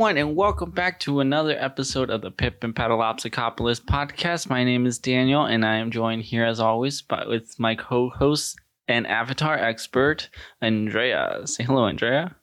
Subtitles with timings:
[0.00, 4.48] everyone, and welcome back to another episode of the Pippin Paddleopsicopolis podcast.
[4.48, 8.58] My name is Daniel, and I am joined here, as always, by, with my co-host
[8.88, 10.30] and Avatar expert,
[10.62, 11.42] Andrea.
[11.44, 12.34] Say hello, Andrea.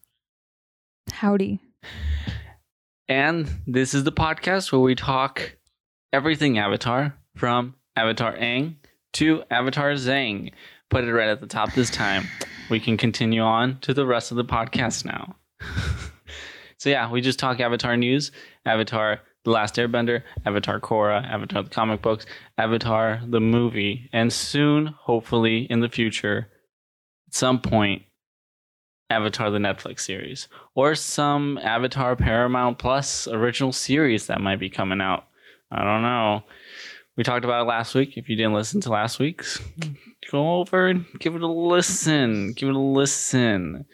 [1.11, 1.59] Howdy.
[3.07, 5.57] And this is the podcast where we talk
[6.13, 8.75] everything Avatar, from Avatar Aang
[9.13, 10.51] to Avatar Zang.
[10.91, 12.27] Put it right at the top this time.
[12.69, 15.37] We can continue on to the rest of the podcast now.
[16.77, 18.31] So yeah, we just talk Avatar news,
[18.65, 22.25] Avatar The Last Airbender, Avatar Korra, Avatar the comic books,
[22.57, 26.49] Avatar the movie, and soon, hopefully in the future,
[27.27, 28.03] at some point,
[29.09, 35.01] Avatar the Netflix series or some Avatar Paramount Plus original series that might be coming
[35.01, 35.27] out.
[35.71, 36.43] I don't know.
[37.15, 38.17] We talked about it last week.
[38.17, 39.97] If you didn't listen to last week's, mm.
[40.31, 42.53] go over and give it a listen.
[42.53, 43.85] Give it a listen.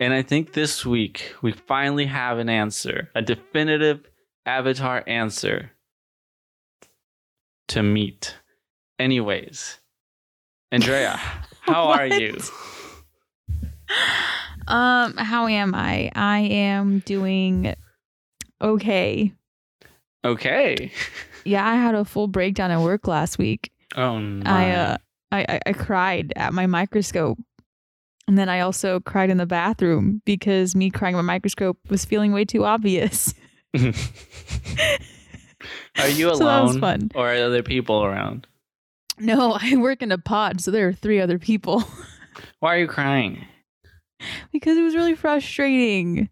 [0.00, 4.06] And I think this week we finally have an answer, a definitive
[4.44, 5.70] Avatar answer
[7.68, 8.36] to meet.
[8.98, 9.78] Anyways,
[10.72, 11.16] Andrea,
[11.60, 12.38] how are you?
[14.66, 16.10] Um, how am I?
[16.14, 17.74] I am doing
[18.62, 19.32] okay.
[20.24, 20.90] Okay.
[21.44, 23.70] Yeah, I had a full breakdown at work last week.
[23.94, 24.50] Oh no.
[24.50, 24.96] I uh
[25.30, 27.38] I, I I cried at my microscope.
[28.26, 32.32] And then I also cried in the bathroom because me crying my microscope was feeling
[32.32, 33.34] way too obvious.
[35.98, 36.38] Are you alone?
[36.38, 37.10] So that was fun.
[37.14, 38.46] Or are there people around?
[39.18, 41.84] No, I work in a pod, so there are three other people.
[42.60, 43.46] Why are you crying?
[44.52, 46.28] because it was really frustrating.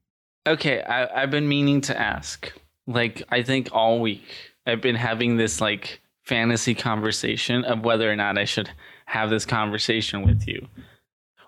[0.47, 2.53] Okay, I, I've been meaning to ask.
[2.87, 4.25] Like, I think all week
[4.67, 8.71] I've been having this like fantasy conversation of whether or not I should
[9.07, 10.67] have this conversation with you.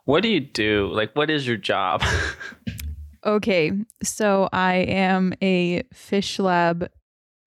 [0.04, 0.90] What do you do?
[0.92, 2.02] Like, what is your job?
[3.26, 3.72] Okay,
[4.02, 6.90] so I am a fish lab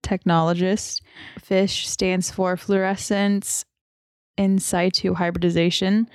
[0.02, 1.02] technologist.
[1.40, 3.64] FISH stands for fluorescence
[4.36, 6.08] in situ hybridization.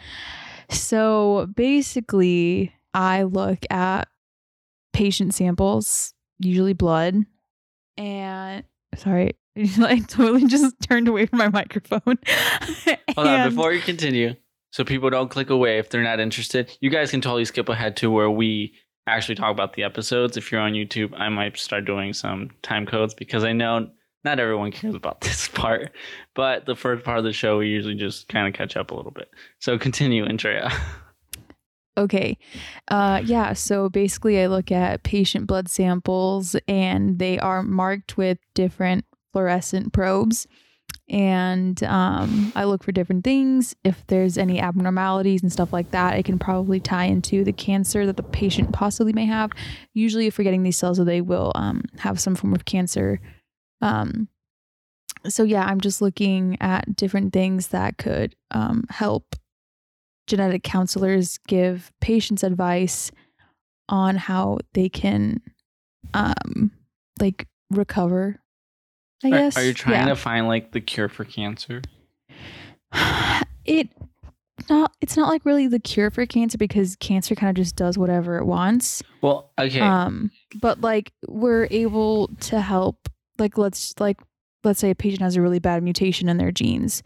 [0.70, 4.09] So basically, I look at
[4.92, 7.26] patient samples, usually blood,
[7.96, 8.66] and
[8.98, 12.18] sorry, I totally just turned away from my microphone.
[13.16, 14.36] Hold on, before you continue,
[14.73, 17.95] so people don't click away if they're not interested, you guys can totally skip ahead
[17.97, 18.73] to where we
[19.06, 20.35] actually talk about the episodes.
[20.35, 23.89] If you're on YouTube, I might start doing some time codes because I know
[24.23, 25.91] not everyone cares about this part.
[26.34, 28.95] But the first part of the show, we usually just kind of catch up a
[28.95, 29.29] little bit.
[29.59, 30.72] So continue, Andrea.
[31.95, 32.40] Okay.
[32.88, 38.40] Uh yeah, so basically I look at patient blood samples and they are marked with
[38.55, 40.47] different fluorescent probes
[41.09, 43.76] and um I look for different things.
[43.84, 48.06] If there's any abnormalities and stuff like that, it can probably tie into the cancer
[48.06, 49.52] that the patient possibly may have.
[49.94, 53.20] Usually if we're getting these cells, they will um have some form of cancer.
[53.82, 54.28] Um
[55.28, 59.36] so yeah, I'm just looking at different things that could um help
[60.28, 63.12] genetic counselors give patients advice
[63.90, 65.42] on how they can
[66.14, 66.72] um
[67.20, 68.40] like recover
[69.23, 70.13] i Are- guess Are, you trying Yeah.
[70.13, 71.81] to find like the cure for cancer?
[73.66, 73.89] it
[74.69, 77.97] not it's not like really the cure for cancer because cancer kind of just does
[77.97, 79.79] whatever it wants Well, okay.
[79.79, 84.19] um but like we're able to help like let's like
[84.63, 87.03] let's say a patient has a really bad mutation in their genes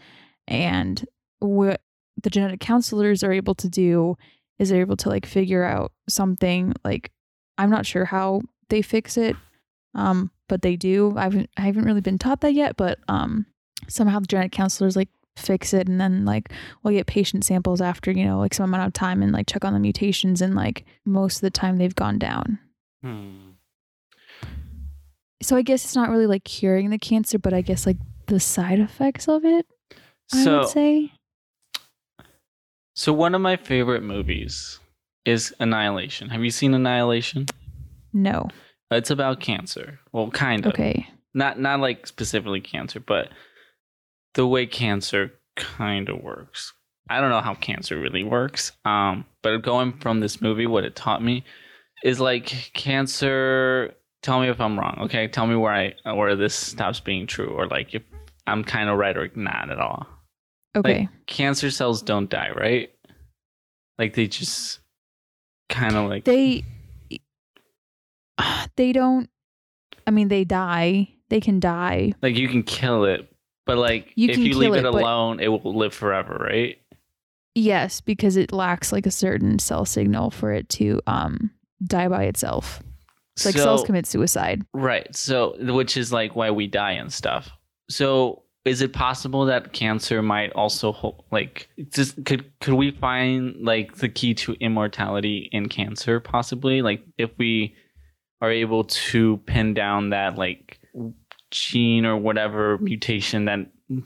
[0.48, 1.06] and
[1.40, 1.82] what
[2.22, 4.18] the genetic counselors are able to do
[4.60, 7.12] is they're able to like figure out something like
[7.58, 9.36] i'm not sure how they fix it
[9.96, 13.46] um but they do i haven't i haven't really been taught that yet but um
[13.88, 16.52] somehow the genetic counselors like fix it and then like
[16.82, 19.64] we'll get patient samples after you know like some amount of time and like check
[19.64, 22.58] on the mutations and like most of the time they've gone down
[23.04, 23.52] Hmm.
[25.44, 28.40] so I guess it's not really like curing the cancer, but I guess like the
[28.40, 29.68] side effects of it.
[30.34, 31.12] I So, would say.
[32.96, 34.80] so one of my favorite movies
[35.26, 36.30] is Annihilation.
[36.30, 37.46] Have you seen Annihilation?
[38.14, 38.48] No.
[38.92, 40.00] It's about cancer.
[40.12, 40.74] Well, kind of.
[40.74, 41.08] Okay.
[41.34, 43.30] Not not like specifically cancer, but
[44.34, 46.74] the way cancer kind of works.
[47.10, 48.72] I don't know how cancer really works.
[48.86, 51.44] Um, but going from this movie, what it taught me
[52.04, 53.94] is like cancer.
[54.24, 54.98] Tell me if I'm wrong.
[55.02, 55.74] Okay, tell me where
[56.06, 58.04] I where this stops being true, or like if
[58.46, 60.08] I'm kind of right or not at all.
[60.76, 61.00] Okay.
[61.00, 62.90] Like cancer cells don't die, right?
[63.98, 64.80] Like they just
[65.70, 66.64] kind of like they
[68.76, 69.30] they don't
[70.06, 71.10] I mean they die.
[71.30, 72.14] They can die.
[72.22, 73.30] like you can kill it,
[73.66, 76.78] but like You if you leave it, it, alone, it will live forever, right?
[77.54, 81.52] Yes, because it lacks like a certain cell signal for it to um
[81.84, 82.82] die by itself.
[83.36, 84.66] It's like cells commit suicide.
[84.74, 85.14] Right.
[85.16, 87.52] So, which is like why we die and stuff.
[87.88, 93.56] So, is it possible that cancer might also hold, like just could could we find
[93.62, 96.82] like the key to immortality in cancer possibly?
[96.82, 97.76] Like if we
[98.42, 100.80] are able to pin down that like
[101.52, 103.60] gene or whatever mutation that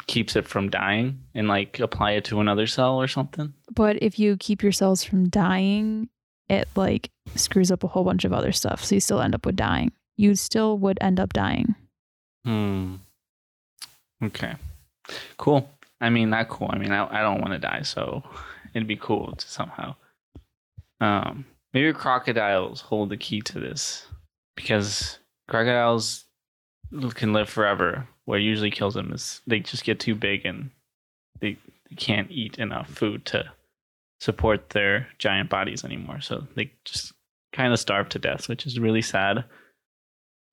[0.07, 3.53] keeps it from dying and like apply it to another cell or something?
[3.73, 6.09] But if you keep your cells from dying,
[6.49, 8.83] it like screws up a whole bunch of other stuff.
[8.83, 9.91] So you still end up with dying.
[10.17, 11.75] You still would end up dying.
[12.45, 12.95] Hmm.
[14.23, 14.53] Okay.
[15.37, 15.69] Cool.
[15.99, 16.69] I mean, not cool.
[16.71, 18.23] I mean, I, I don't want to die, so
[18.73, 19.95] it'd be cool to somehow.
[20.99, 24.05] Um, maybe crocodiles hold the key to this
[24.61, 26.25] because crocodiles
[27.15, 28.07] can live forever.
[28.25, 30.69] What usually kills them is they just get too big and
[31.39, 31.57] they,
[31.89, 33.51] they can't eat enough food to
[34.19, 36.21] support their giant bodies anymore.
[36.21, 37.13] So they just
[37.53, 39.43] kind of starve to death, which is really sad.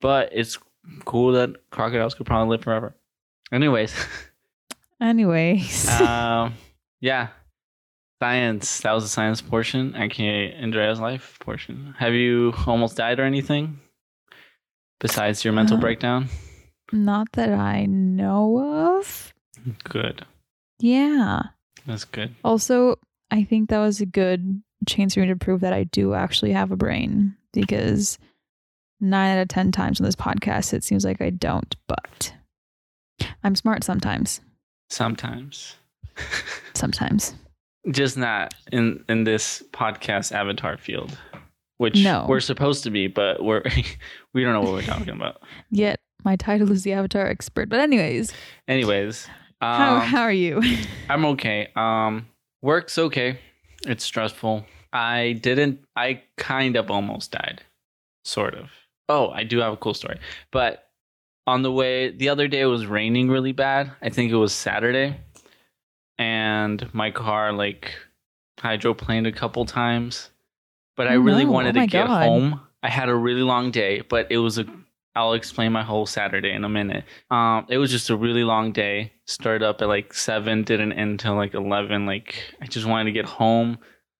[0.00, 0.58] But it's
[1.04, 2.94] cool that crocodiles could probably live forever.
[3.52, 3.94] Anyways,
[5.00, 5.88] Anyways.
[6.00, 6.54] um,
[7.00, 7.28] yeah,
[8.20, 8.80] science.
[8.80, 9.94] That was the science portion.
[9.94, 11.94] I can't Andrea's life portion.
[11.98, 13.80] Have you almost died or anything
[15.00, 16.28] besides your mental Uh, breakdown?
[16.92, 19.32] Not that I know of.
[19.84, 20.24] Good.
[20.78, 21.42] Yeah.
[21.86, 22.34] That's good.
[22.44, 22.96] Also,
[23.30, 26.52] I think that was a good chance for me to prove that I do actually
[26.52, 28.18] have a brain because
[29.00, 32.32] nine out of 10 times on this podcast, it seems like I don't, but
[33.44, 34.40] I'm smart sometimes.
[34.90, 35.76] Sometimes.
[36.74, 37.34] Sometimes.
[37.90, 41.16] Just not in in this podcast avatar field,
[41.78, 42.26] which No.
[42.28, 43.62] we're supposed to be, but we're
[44.34, 45.42] we don't know what we're talking about.
[45.70, 47.68] Yet my title is the Avatar expert.
[47.68, 48.32] But, anyways,
[48.66, 49.26] Anyways,
[49.60, 50.62] um, how, how are you?
[51.08, 51.68] I'm okay.
[51.76, 52.26] Um,
[52.62, 53.38] work's okay.
[53.86, 54.64] It's stressful.
[54.92, 55.80] I didn't.
[55.96, 57.62] I kind of almost died,
[58.24, 58.70] sort of.
[59.08, 60.18] Oh, I do have a cool story.
[60.50, 60.88] But
[61.46, 63.92] on the way, the other day it was raining really bad.
[64.02, 65.16] I think it was Saturday,
[66.18, 67.94] and my car like
[68.58, 70.30] hydroplaned a couple times.
[70.96, 71.52] But I really no.
[71.52, 72.24] wanted Oh to get God.
[72.26, 72.60] home.
[72.82, 74.66] I had a really long day, but it was a.
[75.16, 77.04] I'll explain my whole Saturday in a minute.
[77.30, 79.12] Um, it was just a really long day.
[79.26, 82.06] Started up at like seven, didn't end until like eleven.
[82.06, 83.78] Like I just wanted to get home,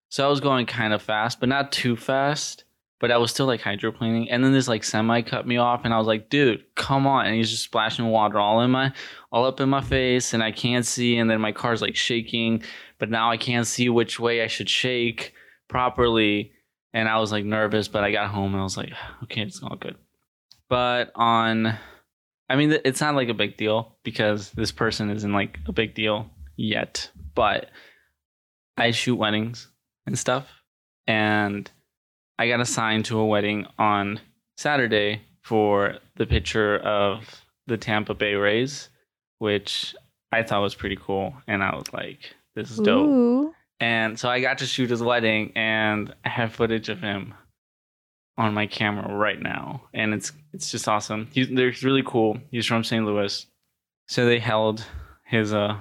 [0.08, 2.64] so I was going kind of fast, but not too fast.
[3.00, 5.94] But I was still like hydroplaning, and then this like semi cut me off, and
[5.94, 8.92] I was like, "Dude, come on!" And he's just splashing water all in my,
[9.30, 12.64] all up in my face, and I can't see, and then my car's like shaking,
[12.98, 15.32] but now I can't see which way I should shake
[15.68, 16.50] properly,
[16.92, 18.92] and I was like nervous, but I got home and I was like,
[19.24, 19.96] "Okay, it's all good."
[20.68, 21.78] But on
[22.50, 25.94] I mean, it's not like a big deal because this person isn't like a big
[25.94, 27.10] deal yet.
[27.34, 27.70] But
[28.76, 29.68] I shoot weddings
[30.06, 30.46] and stuff,
[31.06, 31.70] and
[32.38, 34.20] I got assigned to a wedding on
[34.56, 38.88] Saturday for the picture of the Tampa Bay Rays,
[39.38, 39.94] which
[40.32, 43.54] I thought was pretty cool, and I was like, "This is dope." Ooh.
[43.80, 47.34] And so I got to shoot his wedding, and I have footage of him
[48.36, 51.28] on my camera right now, and it's it's just awesome.
[51.32, 52.38] He's they're really cool.
[52.50, 53.04] He's from St.
[53.04, 53.46] Louis,
[54.06, 54.84] so they held
[55.24, 55.80] his uh um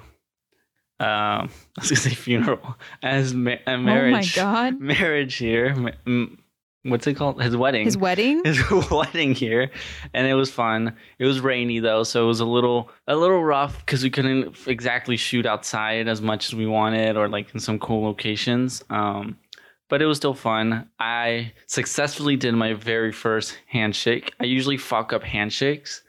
[0.99, 1.49] I
[1.79, 4.79] was gonna say funeral as ma- a marriage Oh my God.
[4.79, 5.67] marriage here.
[6.05, 6.37] M-
[6.83, 7.41] What's it called?
[7.41, 8.41] His wedding His wedding?
[8.45, 9.71] his wedding here,
[10.13, 10.95] and it was fun.
[11.19, 14.55] It was rainy though, so it was a little a little rough because we couldn't
[14.67, 18.83] exactly shoot outside as much as we wanted, or like in some cool locations.
[18.89, 19.37] Um,
[19.89, 20.89] but it was still fun.
[20.99, 24.33] I successfully did my very first handshake.
[24.39, 26.03] I usually fuck up handshakes,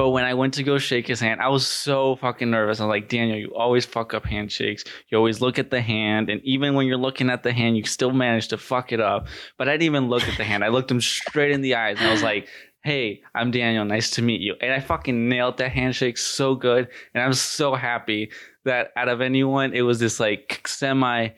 [0.00, 2.80] but when I went to go shake his hand, I was so fucking nervous.
[2.80, 4.82] I was like, Daniel, you always fuck up handshakes.
[5.10, 7.84] You always look at the hand, and even when you're looking at the hand, you
[7.84, 9.26] still manage to fuck it up.
[9.58, 10.64] But I didn't even look at the hand.
[10.64, 12.48] I looked him straight in the eyes, and I was like,
[12.82, 13.84] Hey, I'm Daniel.
[13.84, 14.54] Nice to meet you.
[14.62, 18.30] And I fucking nailed that handshake so good, and I'm so happy
[18.64, 21.28] that out of anyone, it was this like semi,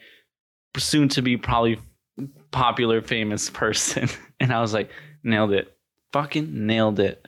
[0.77, 1.81] soon to be probably
[2.51, 4.07] popular, famous person,
[4.39, 4.89] and I was like,
[5.21, 5.75] nailed it,
[6.13, 7.27] fucking nailed it.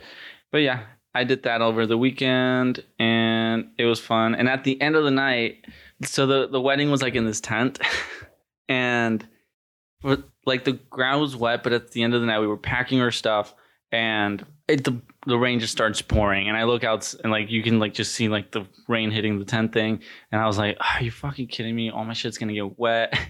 [0.54, 0.86] But yeah,
[1.16, 4.36] I did that over the weekend and it was fun.
[4.36, 5.66] And at the end of the night,
[6.04, 7.80] so the, the wedding was like in this tent
[8.70, 9.26] and
[10.46, 13.00] like the ground was wet, but at the end of the night we were packing
[13.00, 13.56] our stuff
[13.94, 17.64] and it, the the rain just starts pouring and I look out and like you
[17.64, 20.78] can like just see like the rain hitting the tent thing and I was like,
[20.80, 21.90] Are you fucking kidding me?
[21.90, 23.18] All my shit's gonna get wet.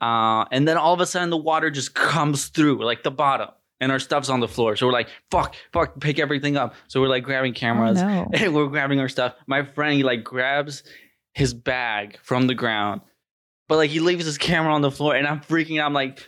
[0.00, 3.48] Uh, and then all of a sudden the water just comes through like the bottom
[3.80, 4.76] and our stuff's on the floor.
[4.76, 6.74] So we're like, fuck, fuck, pick everything up.
[6.88, 8.28] So we're like grabbing Oh, cameras no.
[8.34, 9.34] and we're grabbing our stuff.
[9.46, 10.82] My friend, he like grabs
[11.34, 13.00] his bag from the ground
[13.68, 15.86] But like he leaves his camera on the floor, and I'm freaking out.
[15.86, 16.26] I'm like,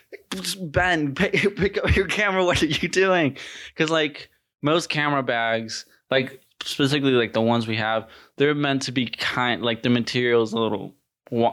[0.61, 2.45] Ben, pick, pick up your camera.
[2.45, 3.37] What are you doing?
[3.75, 4.28] Because like
[4.62, 9.62] most camera bags, like specifically like the ones we have, they're meant to be kind.
[9.62, 10.95] Like the material is a little.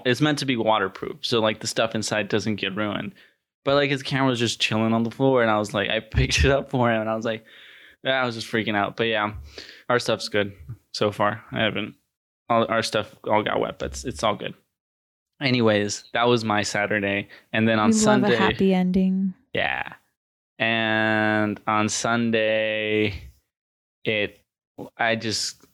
[0.06, 3.13] It's meant to be waterproof, so like the stuff inside doesn't get ruined.
[3.68, 6.00] But like his camera was just chilling on the floor, and I was like, I
[6.00, 7.44] picked it up for him, and I was like,
[8.02, 8.96] yeah, I was just freaking out.
[8.96, 9.34] But yeah,
[9.90, 10.54] our stuff's good
[10.94, 11.44] so far.
[11.52, 11.96] I haven't.
[12.50, 14.54] All our stuff all got wet, but it's, it's all good.
[15.42, 19.34] Anyways, that was my Saturday, and then on we Sunday, love a happy ending.
[19.54, 19.96] yeah,
[20.58, 23.22] and on Sunday,
[24.06, 24.40] it
[24.96, 25.66] I just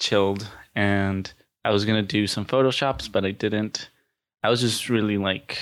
[0.00, 1.32] chilled, and
[1.64, 3.88] I was gonna do some photoshops, but I didn't.
[4.42, 5.56] I was just really like,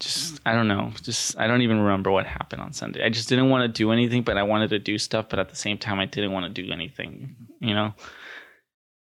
[0.00, 3.04] just I don't know, just I don't even remember what happened on Sunday.
[3.04, 5.48] I just didn't want to do anything, but I wanted to do stuff, but at
[5.48, 7.94] the same time, I didn't want to do anything, you know.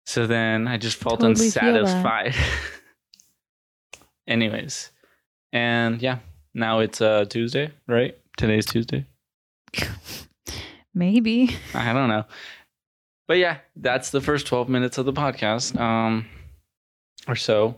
[0.05, 2.35] So then I just felt Totally unsatisfied.
[4.27, 4.91] Anyways,
[5.53, 6.19] and yeah,
[6.55, 8.17] now it's uh Tuesday, right?
[8.37, 9.07] Today's Tuesday.
[10.95, 11.57] Maybe.
[11.75, 12.25] I don't know.
[13.27, 15.79] But yeah, that's the first 12 minutes of the podcast.
[15.81, 16.27] Um
[17.27, 17.77] or so.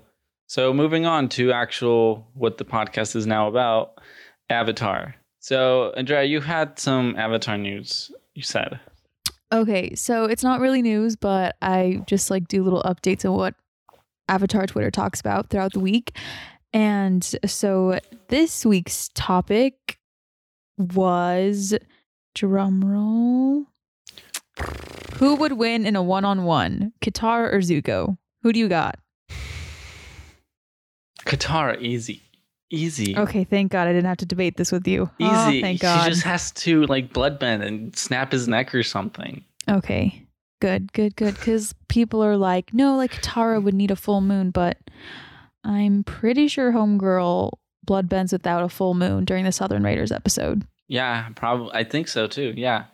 [0.54, 3.99] So moving on to actual what the podcast is now about,
[4.49, 5.16] Avatar.
[5.40, 8.78] So Andrea, you had some Avatar news, you said.
[9.52, 13.56] Okay, so it's not really news, but I just like do little updates on what
[14.28, 16.16] Avatar Twitter talks about throughout the week.
[16.73, 19.99] And so this week's topic
[20.78, 21.75] was
[22.38, 23.64] drumroll.
[25.14, 28.18] Who would win in a one on one, Katara or Zuko?
[28.44, 29.00] Who do you got?
[31.25, 32.23] Katara, easy.
[32.71, 33.16] Easy.
[33.16, 35.11] Okay, thank God I didn't have to debate this with you.
[35.19, 35.31] Easy.
[35.31, 36.04] Oh, thank God.
[36.04, 39.45] She just has to like bloodbend and snap his neck or something.
[39.69, 40.26] Okay,
[40.61, 41.35] good, good, good.
[41.35, 44.78] Because people are like, no, like Katara would need a full moon, but
[45.62, 47.52] I'm pretty sure Homegirl
[47.87, 50.66] bloodbends without a full moon during the Southern Raiders episode.
[50.88, 51.71] Yeah, probably.
[51.73, 52.54] I think so too.
[52.57, 52.85] Yeah,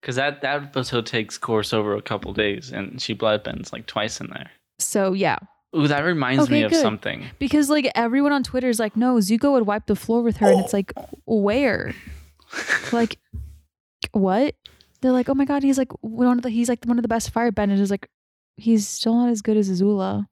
[0.00, 4.20] because that that episode takes course over a couple days, and she bloodbends like twice
[4.20, 4.50] in there.
[4.78, 5.38] So yeah,
[5.76, 6.80] Ooh, that reminds me Okay, of good.
[6.82, 7.24] something.
[7.38, 10.48] because like everyone on Twitter is like, no, Zuko would wipe the floor with her,
[10.50, 10.92] and it's like,
[11.26, 11.94] where?
[12.92, 13.18] Like,
[14.12, 14.54] what?
[15.00, 17.08] They're like, oh my god, he's like one of the he's like one of the
[17.08, 17.80] best firebenders.
[17.80, 18.08] Is like,
[18.56, 20.26] he's still not as good as Azula.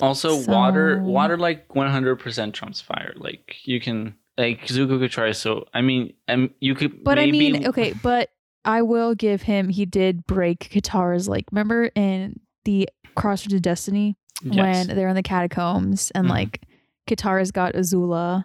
[0.00, 3.12] Also, water, So- water, like one hundred percent trumps fire.
[3.16, 5.32] Like you can, like Zuko could try.
[5.32, 7.04] So I mean, um, you could.
[7.04, 8.30] But I mean, okay, but
[8.64, 9.68] I will give him.
[9.68, 11.44] He did break Katara's like.
[11.52, 14.86] Remember in the Crossroads of Destiny yes.
[14.88, 16.30] when they're in the catacombs and Mhm.
[16.30, 16.62] like
[17.08, 18.44] Katara's got Azula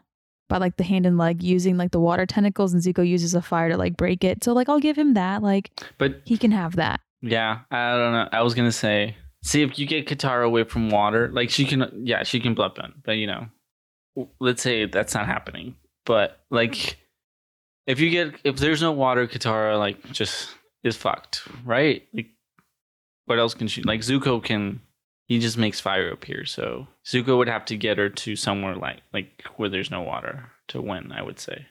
[0.49, 3.41] by like the hand and leg using like the water tentacles, and Zuko uses a
[3.41, 4.43] fire to like break it.
[4.43, 5.41] So like I'll give him that.
[5.43, 6.99] Like But he can have that.
[7.21, 8.29] yeah, I don't know.
[8.31, 11.89] I was gonna say, see if you get Katara away from water, like she can.
[12.05, 12.93] Yeah, she can bloodbend.
[13.03, 13.47] But you know,
[14.39, 15.75] let's say that's not happening.
[16.05, 16.97] But like,
[17.87, 20.49] if you get if there's no water, Katara like just
[20.83, 22.03] is fucked, right?
[22.13, 22.27] Like,
[23.25, 23.81] what else can she?
[23.83, 24.81] Like Zuko can.
[25.27, 26.45] He just makes fire appear.
[26.45, 30.51] So Zuko would have to get her to somewhere like like where there's no water
[30.69, 31.11] to win.
[31.11, 31.65] I would say.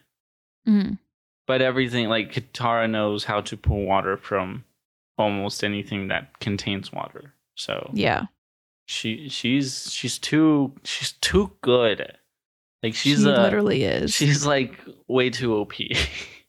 [0.66, 0.98] Mhm.
[1.46, 4.64] But everything like Katara knows how to pull water from
[5.18, 7.34] almost anything that contains water.
[7.56, 8.26] So Yeah,
[8.86, 12.16] she she's she's too she's too good.
[12.82, 14.14] Like she's she a literally is.
[14.14, 15.72] she's like way too OP.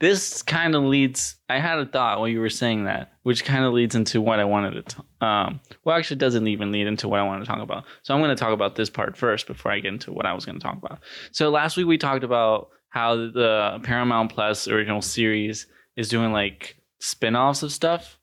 [0.00, 1.36] this kind of leads.
[1.48, 4.40] I had a thought while you were saying that, which kind of leads into what
[4.40, 4.82] I wanted to.
[4.96, 7.84] T- um, well, actually, it doesn't even lead into what I wanted to talk about.
[8.02, 10.32] So I'm going to talk about this part first before I get into what I
[10.32, 11.00] was going to talk about.
[11.32, 15.66] So last week we talked about how the Paramount Plus original series
[15.96, 18.18] is doing like spin-offs of stuff.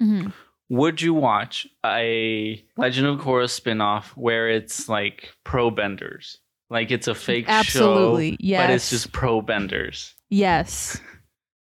[0.00, 0.32] Mhm.
[0.70, 6.38] Would you watch a Legend of Korra spin-off where it's like pro benders?
[6.70, 8.62] Like it's a fake show Absolutely, yes.
[8.66, 10.14] but it's just pro benders.
[10.30, 11.00] Yes,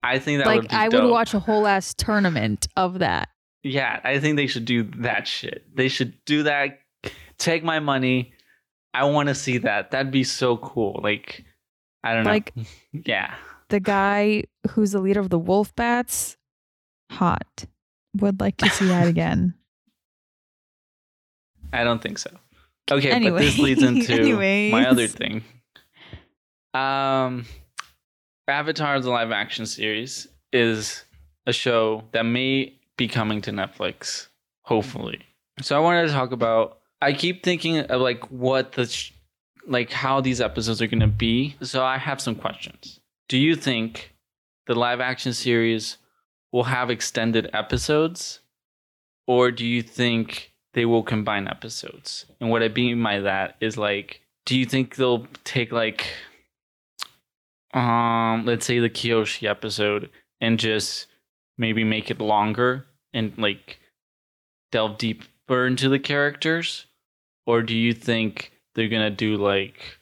[0.04, 1.04] I think that would like be I dope.
[1.04, 3.30] would watch a whole ass tournament of that.
[3.64, 5.66] Yeah, I think they should do that shit.
[5.76, 6.80] They should do that.
[7.38, 8.34] Take my money.
[8.94, 9.92] I want to see that.
[9.92, 11.00] That'd be so cool.
[11.04, 11.44] Like,
[12.04, 12.30] I don't know.
[12.30, 12.54] Like
[12.94, 13.34] yeah,
[13.70, 16.38] the guy who's the leader of the Wolf Bats,
[17.12, 17.66] hot.
[18.18, 19.56] Would like to see that again.
[21.74, 22.30] I don't think so.
[22.90, 24.38] Okay, but this leads into
[24.72, 25.44] my other thing.
[26.74, 27.46] Um,
[28.48, 31.04] Avatar: The Live Action Series is
[31.46, 34.28] a show that may be coming to Netflix,
[34.64, 35.22] hopefully.
[35.62, 36.80] So I wanted to talk about.
[37.02, 39.12] I keep thinking of like what the, sh-
[39.68, 41.56] like how these episodes are going to be.
[41.62, 43.00] So I have some questions.
[43.28, 44.14] Do you think
[44.68, 45.98] the live action series
[46.52, 48.40] will have extended episodes,
[49.28, 52.26] or do you think they will combine episodes.
[52.40, 56.06] And what I mean by that is like, do you think they'll take like,
[57.76, 61.08] um, let's say the Kyoshi episode and just
[61.58, 63.80] maybe make it longer and like
[64.72, 66.88] delve deeper into the characters,
[67.46, 70.00] or do you think they're gonna do like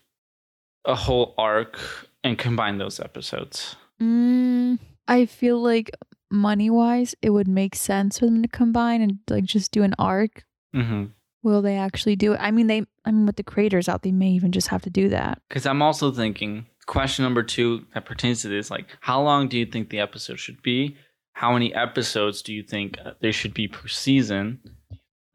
[0.85, 1.79] a whole arc
[2.23, 3.75] and combine those episodes?
[4.01, 5.91] Mm, I feel like
[6.29, 9.95] money wise, it would make sense for them to combine and like just do an
[9.97, 10.43] arc.
[10.75, 11.05] Mm-hmm.
[11.43, 12.37] Will they actually do it?
[12.37, 12.85] I mean, they.
[13.05, 15.41] I mean, with the creators out, they may even just have to do that.
[15.49, 19.57] Because I'm also thinking question number two that pertains to this like how long do
[19.57, 20.97] you think the episode should be?
[21.33, 24.59] How many episodes do you think uh, there should be per season?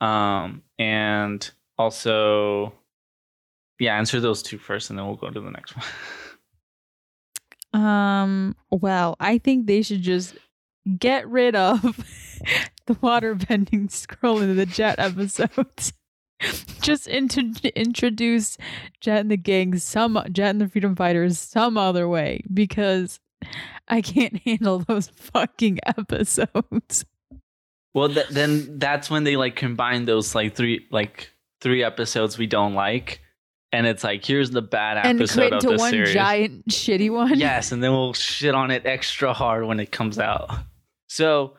[0.01, 2.73] Um and also
[3.79, 5.87] yeah answer those two first and then we'll go to the next one.
[7.73, 10.37] Um, well, I think they should just
[10.99, 11.83] get rid of
[12.87, 15.93] the water bending scroll in the Jet episodes.
[16.81, 18.57] just into, introduce
[19.01, 23.21] Jet and the gang, some Jet and the Freedom Fighters, some other way because
[23.89, 27.05] I can't handle those fucking episodes.
[27.95, 31.31] well th- then that's when they like combine those like three like
[31.61, 33.21] three episodes we don't like
[33.73, 37.11] and it's like here's the bad And episode of into the one series giant shitty
[37.11, 37.39] one.
[37.39, 40.51] yes and then we'll shit on it extra hard when it comes out
[41.09, 41.55] so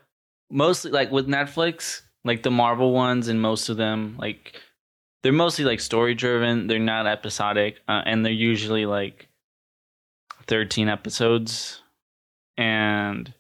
[0.50, 4.60] mostly like with netflix like the marvel ones and most of them like
[5.24, 9.28] they're mostly like story driven they're not episodic uh, and they're usually like
[10.48, 11.82] 13 episodes.
[12.58, 13.34] And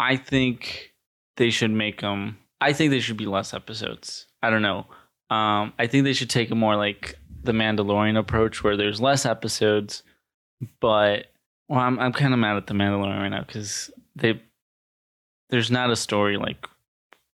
[0.00, 0.92] i think
[1.36, 4.26] they should make them i think they should be less episodes.
[4.42, 4.86] I don't know.
[5.30, 9.24] Um i think they should take a more like the mandalorian approach where there's less
[9.24, 10.02] episodes
[10.80, 11.26] but
[11.68, 14.42] well i'm, I'm kind of mad at the mandalorian right now because they
[15.50, 16.66] there's not a story like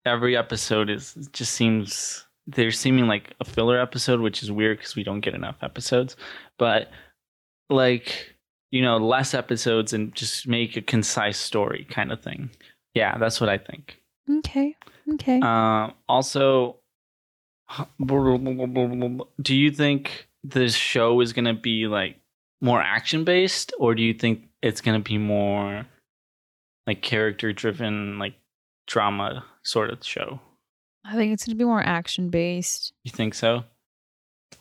[0.04, 4.96] every episode is just seems they're seeming like a filler episode which is weird because
[4.96, 6.16] we don't get enough episodes
[6.58, 6.90] but
[7.70, 8.34] like
[8.70, 12.50] you know less episodes and just make a concise story kind of thing
[12.94, 13.98] yeah that's what i think
[14.38, 14.76] Okay.
[15.14, 15.40] Okay.
[15.42, 16.76] uh, also
[19.40, 22.16] do you think this show is going to be like
[22.60, 25.86] more action based or do you think it's going to be more
[26.86, 28.34] like character driven like
[28.86, 30.40] drama sort of show
[31.04, 32.92] I think it's gonna be more action based.
[33.04, 33.64] you think so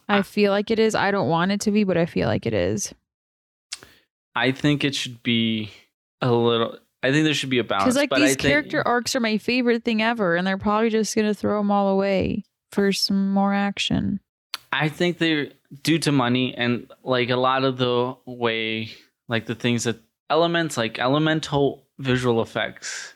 [0.08, 0.94] I feel like it is.
[0.94, 2.94] I don't want it to be, but I feel like it is.
[4.36, 5.72] i think it should be
[6.22, 8.40] a little i think there should be a balance Because like but these I think,
[8.40, 11.90] character arcs are my favorite thing ever, and they're probably just gonna throw them all
[11.90, 14.20] away for some more action.
[14.72, 15.50] I think they're
[15.84, 18.92] due to money and like a lot of the way,
[19.28, 19.98] like the things that
[20.30, 23.16] elements, like elemental visual effects,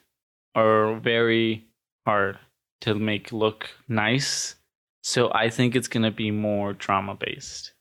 [0.54, 1.66] are very
[2.06, 2.38] hard
[2.82, 4.56] to make look nice.
[5.02, 7.74] So I think it's gonna be more drama based,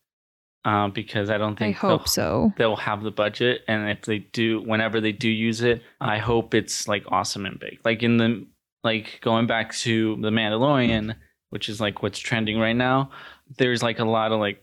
[0.64, 2.52] um, because I don't think I hope they'll, so.
[2.59, 6.54] they'll have the budget, and if they do, whenever they do use it, I hope
[6.54, 7.78] it's like awesome and big.
[7.85, 8.46] Like in the
[8.85, 11.16] like going back to the Mandalorian,
[11.50, 13.11] which is like what's trending right now.
[13.59, 14.62] There's like a lot of like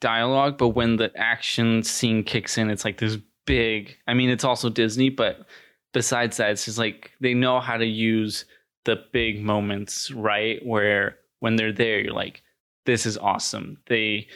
[0.00, 3.96] dialogue, but when the action scene kicks in, it's like this big.
[4.06, 5.46] I mean, it's also Disney, but
[5.92, 8.44] besides that, it's just like they know how to use
[8.84, 10.64] the big moments, right?
[10.64, 12.42] Where when they're there, you're like,
[12.86, 13.78] this is awesome.
[13.86, 14.28] They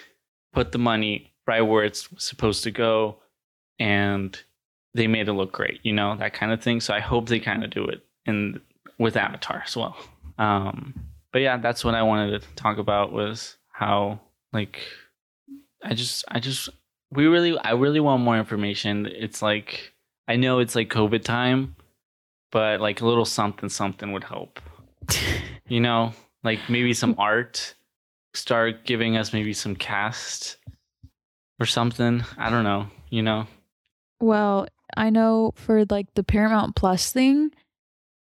[0.53, 3.19] put the money right where it's supposed to go
[3.79, 4.41] and
[4.95, 6.81] they made it look great, you know, that kind of thing.
[6.81, 8.61] So I hope they kind of do it in
[8.99, 9.97] with Avatar as well.
[10.39, 10.95] Um,
[11.33, 14.21] but yeah, that's what I wanted to talk about was how
[14.53, 14.81] like
[15.83, 16.69] I just I just
[17.11, 19.07] we really I really want more information.
[19.07, 19.93] It's like
[20.27, 21.77] I know it's like COVID time,
[22.51, 24.61] but like a little something something would help.
[25.71, 27.75] You know, like maybe some art.
[28.33, 30.57] Start giving us maybe some cast
[31.61, 32.25] or something.
[32.39, 32.87] I don't know.
[33.11, 33.47] You know.
[34.19, 37.51] Well, I know for like the Paramount Plus thing,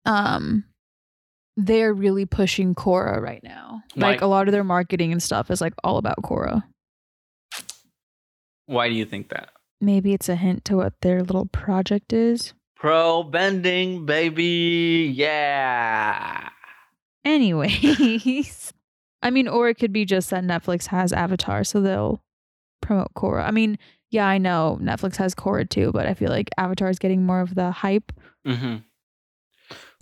[0.06, 0.64] um,
[1.58, 3.82] they're really pushing Korra right now.
[3.94, 6.62] Like Like- a lot of their marketing and stuff is like all about Korra.
[8.64, 9.50] Why do you think that?
[9.80, 12.54] Maybe it's a hint to what their little project is.
[12.76, 15.12] Pro bending, baby.
[15.14, 16.48] Yeah.
[17.24, 18.72] Anyways,
[19.22, 22.22] I mean, or it could be just that Netflix has Avatar, so they'll
[22.82, 23.44] promote Korra.
[23.44, 23.78] I mean,
[24.10, 27.40] yeah, I know Netflix has Korra too, but I feel like Avatar is getting more
[27.40, 28.12] of the hype.
[28.46, 28.76] Mm-hmm.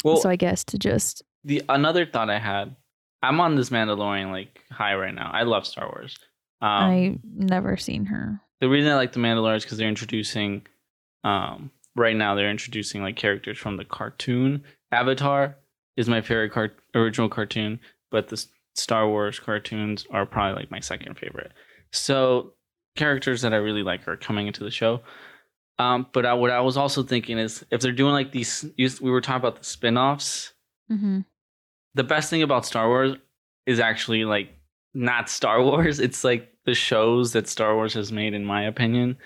[0.04, 2.76] Well, so I guess to just the another thought I had,
[3.22, 5.30] I'm on this Mandalorian like high right now.
[5.32, 6.18] I love Star Wars.
[6.60, 8.40] Um, I never seen her.
[8.60, 10.66] the reason I like the Mandalorian is because they're introducing,
[11.22, 14.64] um, right now they're introducing like characters from the cartoon.
[14.92, 15.56] Avatar
[15.96, 17.80] is my favorite cart- original cartoon,
[18.10, 21.52] but the Star Wars cartoons are probably like my second favorite.
[21.92, 22.54] So
[22.96, 25.00] characters that I really like are coming into the show.
[25.78, 29.10] Um, but I, what I was also thinking is if they're doing like these, we
[29.10, 30.52] were talking about the spin-offs.
[30.90, 31.20] Mm-hmm.
[31.94, 33.16] The best thing about Star Wars
[33.66, 34.50] is actually like
[34.92, 35.98] not Star Wars.
[36.00, 39.16] It's like the shows that Star Wars has made, in my opinion,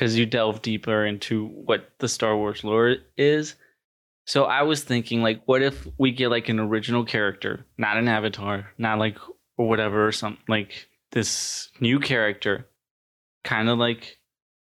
[0.00, 3.54] because you delve deeper into what the Star Wars lore is.
[4.24, 8.08] So I was thinking, like, what if we get like an original character, not an
[8.08, 9.18] avatar, not like
[9.58, 12.66] or whatever, or something like this new character,
[13.44, 14.16] kind of like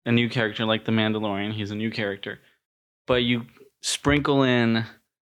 [0.05, 1.53] a new character, like the Mandalorian.
[1.53, 2.37] He's a new character,
[3.07, 3.47] but you
[3.81, 4.85] sprinkle in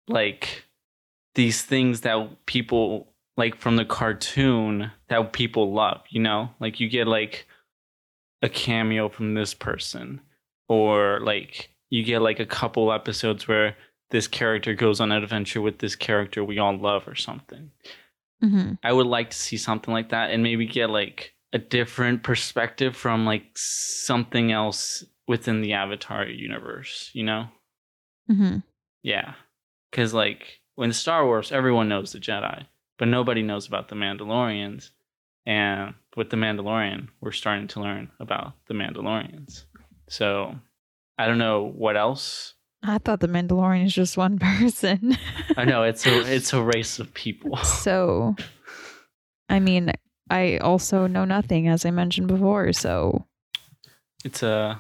[0.08, 0.64] like
[1.36, 6.52] these things that people like from the cartoon that people love, you know?
[6.62, 7.46] Like you get like
[8.42, 10.22] a cameo from this person
[10.68, 13.76] or like you get like a couple episodes where
[14.10, 17.72] this character goes on an adventure with this character we all love or something.
[18.44, 18.74] Mm-hmm.
[18.84, 22.96] I would like to see something like that and maybe get like a different perspective
[22.96, 27.48] from like something else within the Avatar universe, you know?
[28.30, 28.58] Mm-hmm.
[29.04, 29.34] Yeah.
[29.92, 32.66] Cuz like when Star Wars everyone knows the Jedi,
[32.98, 34.92] but nobody knows about the Mandalorians.
[35.46, 39.64] And with the Mandalorian, we're starting to learn about the Mandalorians.
[40.10, 40.56] So,
[41.18, 45.18] I don't know what else I thought the Mandalorian is just one person.
[45.56, 47.58] I know it's a it's a race of people.
[47.64, 48.36] so,
[49.50, 49.92] I mean,
[50.30, 52.74] I also know nothing, as I mentioned before.
[52.74, 53.26] So,
[54.26, 54.80] It's a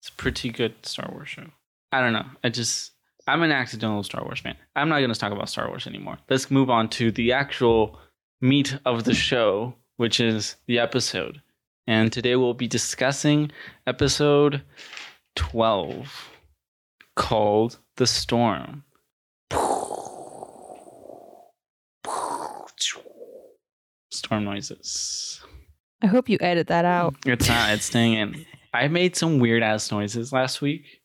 [0.00, 1.46] it's a pretty good Star Wars show.
[1.90, 2.26] I don't know.
[2.44, 2.92] I just
[3.26, 4.56] I'm an accidental Star Wars fan.
[4.76, 6.18] I'm not going to talk about Star Wars anymore.
[6.28, 7.98] Let's move on to the actual
[8.40, 11.40] meat of the show, which is the episode.
[11.86, 13.52] And today we'll be discussing
[13.86, 14.62] episode
[15.36, 16.28] 12
[17.14, 18.82] called The Storm.
[24.10, 25.40] Storm noises.
[26.02, 27.14] I hope you edit that out.
[27.24, 27.70] It's not.
[27.70, 28.44] It's staying in.
[28.74, 31.00] I made some weird ass noises last week,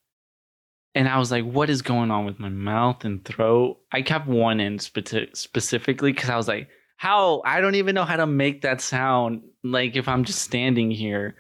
[0.96, 4.26] and I was like, "What is going on with my mouth and throat?" I kept
[4.26, 7.42] one in spe- specifically because I was like, "How?
[7.46, 9.44] I don't even know how to make that sound.
[9.64, 11.36] Like if I'm just standing here,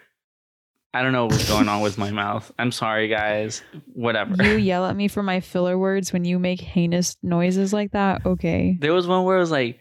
[0.93, 2.51] I don't know what's going on with my mouth.
[2.57, 3.61] I'm sorry, guys.
[3.93, 7.91] Whatever." You yell at me for my filler words when you make heinous noises like
[7.91, 8.25] that.
[8.25, 8.77] Okay.
[8.79, 9.79] There was one where I was like,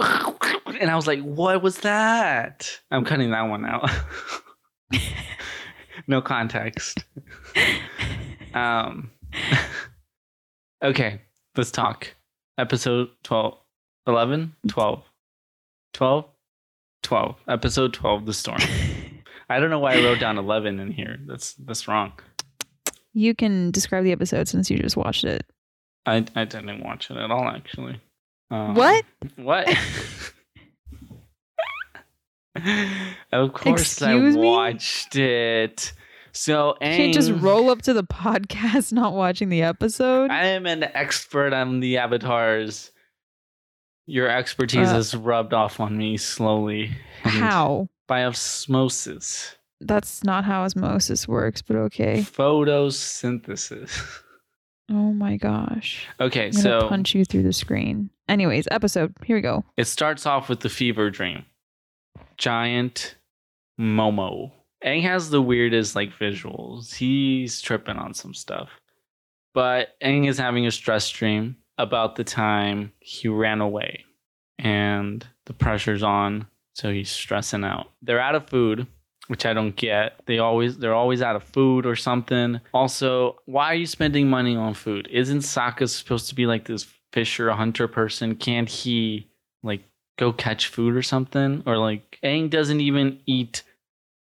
[0.00, 3.90] and I was like, "What was that?" I'm cutting that one out.
[6.06, 7.04] no context.
[8.54, 9.10] Um.
[10.82, 11.20] okay,
[11.56, 12.14] let's talk.
[12.58, 13.58] Episode 12,
[14.06, 15.02] 11, 12,
[15.92, 16.24] 12,
[17.02, 17.36] 12.
[17.48, 18.60] Episode 12, The Storm.
[19.48, 21.18] I don't know why I wrote down 11 in here.
[21.26, 22.12] That's that's wrong.
[23.14, 25.44] You can describe the episode since you just watched it.
[26.04, 28.00] I I didn't watch it at all actually.
[28.50, 29.04] Um, What?
[29.36, 29.68] What?
[33.32, 34.46] of course Excuse I me?
[34.48, 35.92] watched it.
[36.32, 40.30] So You can't just roll up to the podcast not watching the episode.
[40.30, 42.90] I am an expert on the avatars.
[44.06, 46.92] Your expertise Uh, has rubbed off on me slowly.
[47.22, 47.88] How?
[48.06, 49.56] By osmosis.
[49.80, 52.20] That's not how osmosis works, but okay.
[52.20, 54.20] Photosynthesis.
[54.88, 56.06] Oh my gosh.
[56.20, 58.10] Okay, I'm so punch you through the screen.
[58.28, 59.12] Anyways, episode.
[59.24, 59.64] Here we go.
[59.76, 61.44] it starts off with the fever dream.
[62.38, 63.16] Giant
[63.80, 64.52] Momo.
[64.84, 66.94] Aang has the weirdest like visuals.
[66.94, 68.68] He's tripping on some stuff.
[69.54, 74.04] But Aang is having a stress dream about the time he ran away.
[74.58, 77.90] And the pressure's on, so he's stressing out.
[78.02, 78.86] They're out of food,
[79.28, 80.20] which I don't get.
[80.26, 82.60] They always they're always out of food or something.
[82.72, 85.08] Also, why are you spending money on food?
[85.10, 88.36] Isn't Sokka supposed to be like this fisher, hunter person?
[88.36, 89.28] Can't he
[89.62, 89.82] like
[90.18, 91.62] go catch food or something?
[91.66, 93.62] Or like Aang doesn't even eat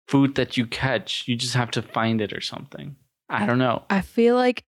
[0.09, 1.27] food that you catch.
[1.27, 2.97] You just have to find it or something.
[3.29, 3.83] I don't know.
[3.91, 4.65] I feel like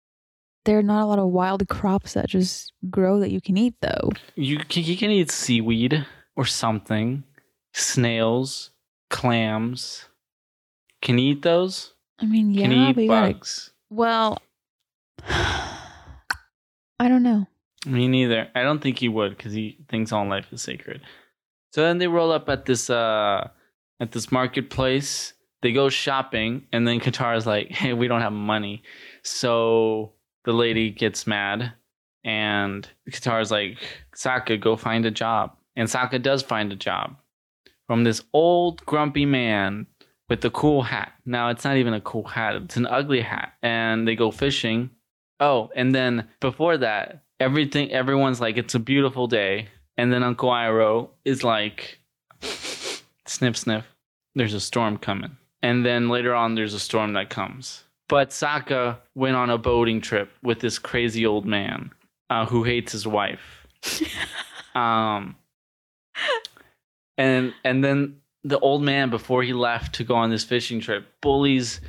[0.66, 3.74] there are not a lot of wild crops that just grow that you can eat,
[3.80, 4.10] though.
[4.34, 6.04] You can, you can eat seaweed
[6.36, 7.24] or something.
[7.72, 8.70] Snails,
[9.08, 10.06] clams.
[11.00, 11.94] Can you eat those?
[12.18, 13.32] I mean, yeah, can you but eat you gotta.
[13.32, 13.70] bugs?
[13.90, 14.38] Well,
[15.28, 17.46] I don't know.
[17.86, 18.48] Me neither.
[18.54, 21.00] I don't think he would because he thinks all life is sacred.
[21.72, 23.48] So then they roll up at this uh
[24.00, 25.34] at this marketplace.
[25.62, 28.82] They go shopping, and then Katara's like, "Hey, we don't have money."
[29.22, 30.12] So
[30.46, 31.74] the lady gets mad,
[32.24, 33.76] and Katara's like,
[34.14, 37.16] "Sokka, go find a job." And Sokka does find a job
[37.86, 39.86] from this old grumpy man
[40.30, 41.12] with the cool hat.
[41.26, 43.52] Now it's not even a cool hat; it's an ugly hat.
[43.62, 44.90] And they go fishing.
[45.38, 50.50] Oh, and then before that, everything everyone's like, "It's a beautiful day." And then Uncle
[50.50, 52.00] Iroh is like,
[53.26, 53.84] sniff, sniff.
[54.34, 55.36] There's a storm coming.
[55.62, 57.84] And then later on, there's a storm that comes.
[58.08, 61.92] But Sokka went on a boating trip with this crazy old man
[62.30, 63.66] uh, who hates his wife.
[64.74, 65.36] um,
[67.18, 71.04] and and then the old man before he left to go on this fishing trip
[71.20, 71.80] bullies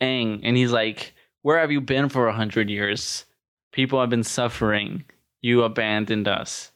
[0.00, 3.26] Aang, and he's like, "Where have you been for a hundred years?
[3.72, 5.04] People have been suffering.
[5.42, 6.72] You abandoned us."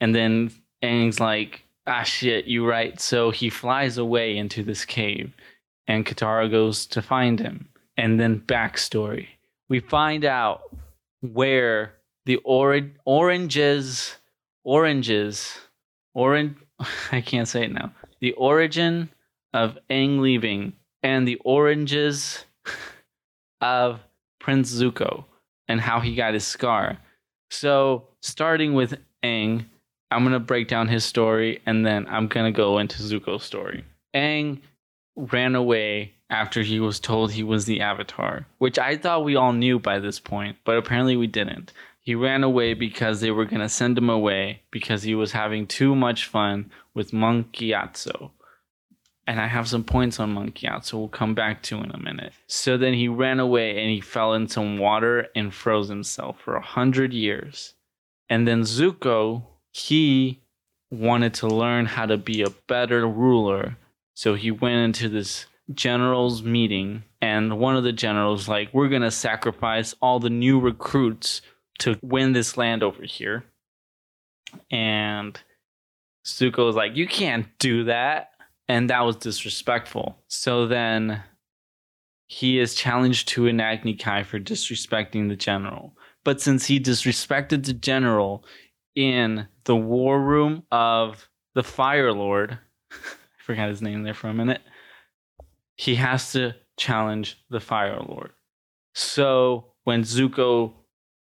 [0.00, 0.50] And then
[0.82, 5.32] Aang's like, "Ah, shit, you right." So he flies away into this cave,
[5.86, 7.68] and Katara goes to find him.
[7.96, 9.28] And then backstory,
[9.68, 10.62] we find out
[11.20, 11.94] where
[12.26, 14.16] the or- oranges,
[14.64, 15.56] oranges,
[16.14, 16.56] orange.
[17.12, 17.92] I can't say it now.
[18.20, 19.10] The origin
[19.52, 22.44] of Aang leaving and the oranges
[23.60, 24.00] of
[24.40, 25.24] Prince Zuko
[25.68, 26.98] and how he got his scar.
[27.50, 29.64] So, starting with Aang,
[30.10, 33.44] I'm going to break down his story and then I'm going to go into Zuko's
[33.44, 33.84] story.
[34.14, 34.60] Aang
[35.16, 39.52] ran away after he was told he was the Avatar, which I thought we all
[39.52, 41.72] knew by this point, but apparently we didn't.
[42.00, 45.66] He ran away because they were going to send him away because he was having
[45.66, 48.30] too much fun with Monk Gyatso.
[49.26, 52.34] And I have some points on Monk Gyatso we'll come back to in a minute.
[52.46, 56.56] So then he ran away and he fell in some water and froze himself for
[56.56, 57.72] a hundred years.
[58.28, 60.42] And then Zuko, he
[60.90, 63.78] wanted to learn how to be a better ruler.
[64.12, 69.02] So he went into this generals meeting and one of the generals like we're going
[69.02, 71.40] to sacrifice all the new recruits
[71.78, 73.44] to win this land over here.
[74.70, 75.40] And
[76.24, 78.30] Zuko was like, You can't do that.
[78.68, 80.16] And that was disrespectful.
[80.28, 81.22] So then
[82.26, 85.94] he is challenged to an Agni Kai for disrespecting the general.
[86.24, 88.44] But since he disrespected the general
[88.94, 92.58] in the war room of the Fire Lord,
[92.92, 92.96] I
[93.38, 94.62] forgot his name there for a minute,
[95.76, 98.30] he has to challenge the Fire Lord.
[98.94, 100.72] So when Zuko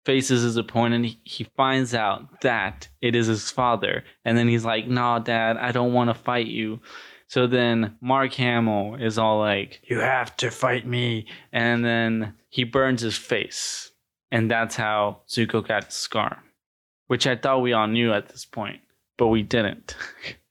[0.05, 4.03] faces his opponent, he- finds out that it is his father.
[4.25, 6.79] And then he's like, Nah, dad, I don't want to fight you.
[7.27, 11.27] So then Mark Hamill is all like, You have to fight me.
[11.53, 13.91] And then he burns his face.
[14.31, 16.41] And that's how Zuko got his scar,
[17.07, 18.81] which I thought we all knew at this point,
[19.17, 19.95] but we didn't.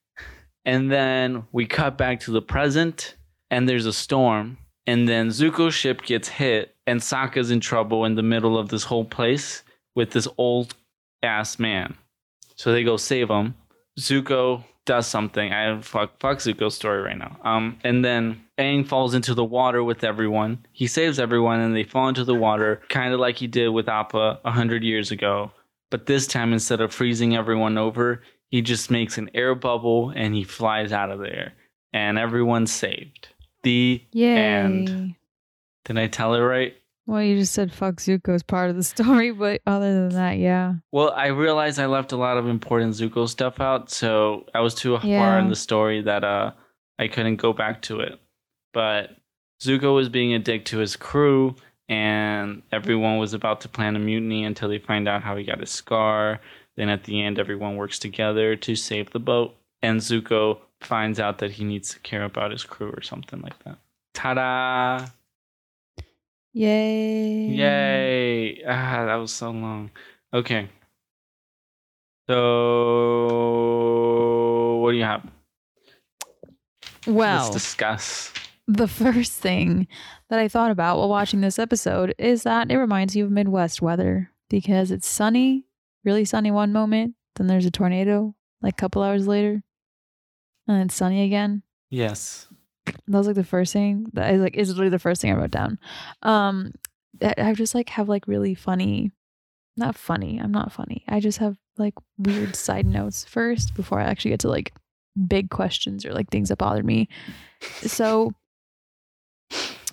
[0.64, 3.16] and then we cut back to the present,
[3.50, 4.58] and there's a storm.
[4.86, 8.84] And then Zuko's ship gets hit, and Sokka's in trouble in the middle of this
[8.84, 9.62] whole place
[9.94, 10.74] with this old
[11.22, 11.96] ass man.
[12.56, 13.54] So they go save him.
[13.98, 15.52] Zuko does something.
[15.52, 17.36] I fuck fuck Zuko's story right now.
[17.44, 20.66] Um, and then Aang falls into the water with everyone.
[20.72, 23.88] He saves everyone, and they fall into the water, kind of like he did with
[23.88, 25.52] Appa a hundred years ago.
[25.90, 30.34] But this time, instead of freezing everyone over, he just makes an air bubble and
[30.34, 31.52] he flies out of there,
[31.92, 33.28] and everyone's saved.
[33.62, 34.36] The Yay.
[34.36, 35.14] And-
[35.84, 36.74] did I tell it right?
[37.06, 40.74] well, you just said fuck Zuko's part of the story, but other than that, yeah.
[40.92, 44.74] Well, I realized I left a lot of important Zuko stuff out, so I was
[44.76, 45.38] too far Yeah.
[45.40, 46.52] in the story that uh
[46.98, 48.20] I couldn't go back to it.
[48.72, 49.16] But
[49.60, 51.56] Zuko was being a dick to his crew,
[51.88, 55.58] and everyone was about to plan a mutiny until they find out how he got
[55.60, 56.40] his scar.
[56.76, 61.38] Then at the end, everyone works together to save the boat, and Zuko finds out
[61.38, 63.78] that he needs to care about his crew or something like that.
[64.14, 65.06] Ta-da!
[66.52, 67.46] Yay.
[67.46, 68.62] Yay!
[68.66, 69.90] Ah, that was so long.
[70.34, 70.68] Okay.
[73.80, 75.26] So, what do you have?
[77.06, 78.32] Well, Let's discuss.
[78.68, 79.86] the first thing
[80.28, 83.80] that I thought about while watching this episode is that it reminds you of Midwest
[83.82, 85.64] weather because it's sunny,
[86.04, 89.62] really sunny one moment, then there's a tornado like a couple hours later,
[90.66, 91.62] and then it's sunny again.
[91.90, 92.46] Yes.
[92.86, 95.36] That was like the first thing that is like is literally the first thing I
[95.36, 95.78] wrote down.
[96.22, 96.72] Um,
[97.22, 99.12] I I just like have like really funny,
[99.76, 100.38] not funny.
[100.38, 101.04] I'm not funny.
[101.08, 104.72] I just have like weird side notes first before I actually get to like
[105.26, 107.08] big questions or like things that bothered me.
[107.82, 108.32] So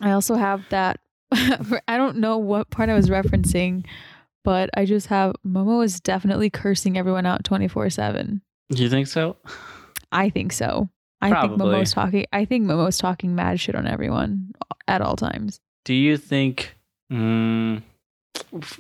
[0.02, 1.00] I also have that.
[1.32, 3.86] I don't know what part I was referencing,
[4.44, 8.42] but I just have Momo is definitely cursing everyone out 24 7.
[8.70, 9.38] Do you think so?
[10.12, 10.89] I think so.
[11.22, 11.80] I think Probably.
[11.80, 12.26] Momo's talking.
[12.32, 14.54] I think Momo's talking mad shit on everyone
[14.88, 15.60] at all times.
[15.86, 16.76] Do you think
[17.12, 17.82] mm,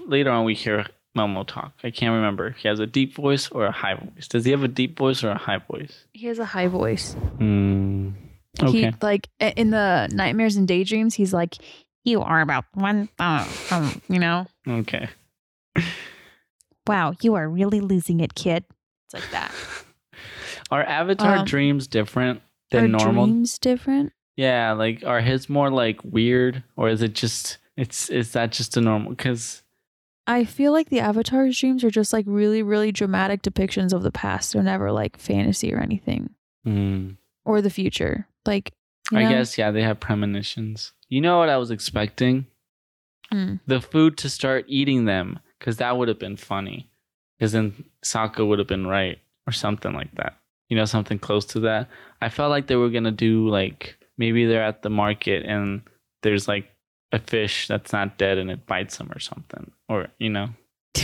[0.05, 0.85] later on we hear
[1.17, 1.73] Momo talk?
[1.83, 2.51] I can't remember.
[2.51, 4.27] He has a deep voice or a high voice.
[4.27, 6.05] Does he have a deep voice or a high voice?
[6.13, 7.15] He has a high voice.
[7.39, 8.13] Mm,
[8.61, 8.71] okay.
[8.71, 11.15] He like in the nightmares and daydreams.
[11.15, 11.55] He's like,
[12.03, 15.09] "You are about one, uh, um, you know." okay.
[16.87, 18.63] Wow, you are really losing it, kid.
[19.05, 19.51] It's like that.
[20.71, 23.25] Are Avatar Um, dreams different than Are normal?
[23.27, 24.13] dreams different?
[24.35, 28.77] Yeah, like are his more like weird, or is it just it's is that just
[28.77, 29.11] a normal?
[29.11, 29.63] Because
[30.27, 34.11] I feel like the Avatar's dreams are just like really, really dramatic depictions of the
[34.11, 34.53] past.
[34.53, 36.31] They're never like fantasy or anything
[37.45, 38.27] or the future.
[38.45, 38.73] Like,
[39.11, 40.91] you I guess yeah, they have premonitions.
[41.07, 42.45] You know what I was expecting?
[43.31, 43.55] Hmm.
[43.65, 46.89] The food to start eating them, because that would have been funny.
[47.39, 50.37] Because then Sokka would have been right, or something like that.
[50.69, 51.89] You know, something close to that.
[52.21, 55.81] I felt like they were gonna do like maybe they're at the market and
[56.23, 56.69] there's like
[57.11, 60.49] a fish that's not dead and it bites them or something, or you know.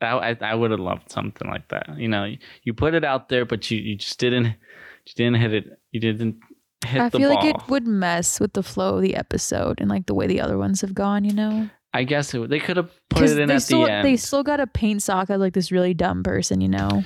[0.00, 1.96] I, I, would have loved something like that.
[1.96, 2.30] You know,
[2.62, 5.80] you put it out there, but you, you just didn't you didn't hit it.
[5.92, 6.40] You didn't
[6.84, 7.36] hit I feel ball.
[7.36, 10.40] like it would mess with the flow of the episode and like the way the
[10.40, 11.68] other ones have gone, you know?
[11.92, 14.06] I guess it, they could have put it in at still the end.
[14.06, 17.04] they still gotta paint Sokka like this really dumb person, you know.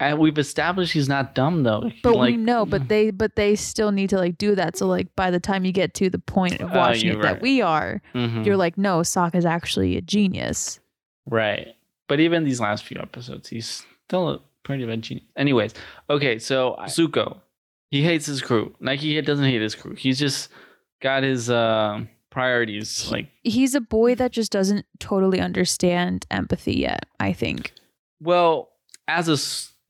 [0.00, 1.82] And we've established he's not dumb though.
[1.88, 4.76] He, But like, we know, but they but they still need to like do that.
[4.76, 7.22] So like by the time you get to the point of Oh, watching you're it
[7.22, 8.44] that we are, Mhm.
[8.44, 10.80] you're like, no, Sokka's actually a genius.
[11.26, 11.68] right.
[12.06, 15.24] But even these last few episodes, he's still a pretty bad genius.
[15.36, 15.72] Anyways,
[16.10, 17.38] okay, so Zuko,
[17.90, 18.74] he hates his crew.
[18.78, 19.94] Nike doesn't hate his crew.
[19.94, 20.50] He's just
[21.00, 23.10] got his uh, priorities.
[23.10, 27.72] Like, He's a boy that just doesn't totally understand empathy yet, I think.
[28.20, 28.68] well,
[29.08, 29.36] as a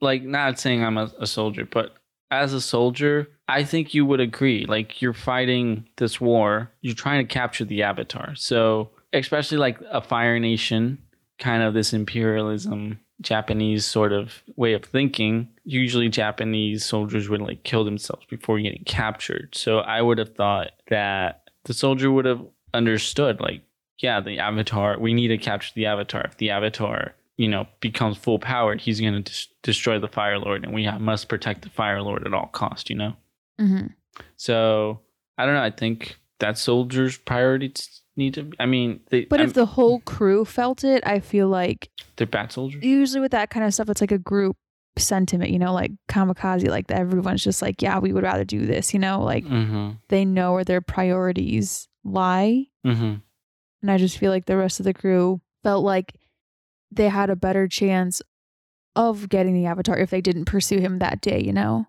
[0.04, 1.96] like, not saying I'm a, a soldier, but
[2.30, 4.66] as a soldier, I think you would agree.
[4.66, 8.34] Like, you're fighting this war, you're trying to capture the Avatar.
[8.36, 10.98] So, especially like a Fire Nation,
[11.38, 15.48] kind of this imperialism, Japanese sort of way of thinking.
[15.64, 19.54] Usually, Japanese soldiers would like kill themselves before getting captured.
[19.54, 23.62] So, I would have thought that the soldier would have understood, like,
[23.98, 26.24] yeah, the Avatar, we need to capture the Avatar.
[26.24, 30.38] If the Avatar, you know, becomes full powered, he's going to dis- destroy the Fire
[30.38, 33.14] Lord, and we ha- must protect the Fire Lord at all cost, you know?
[33.58, 33.86] hmm
[34.36, 35.00] So
[35.38, 35.62] I don't know.
[35.62, 38.44] I think that soldiers' priorities need to.
[38.44, 39.24] Be, I mean, they.
[39.24, 42.84] But I'm- if the whole crew felt it, I feel like they're bad soldiers.
[42.84, 44.56] usually with that kind of stuff, it's like a group
[44.96, 48.94] sentiment, you know, like kamikaze, like everyone's just like, yeah, we would rather do this,
[48.94, 49.90] you know, like Mm-hmm.
[50.08, 52.66] they know where their priorities lie.
[52.86, 53.14] Mm-hmm.
[53.82, 56.14] And I just feel like the rest of the crew felt like
[56.96, 58.22] they had a better chance
[58.96, 61.86] of getting the avatar if they didn't pursue him that day, you know?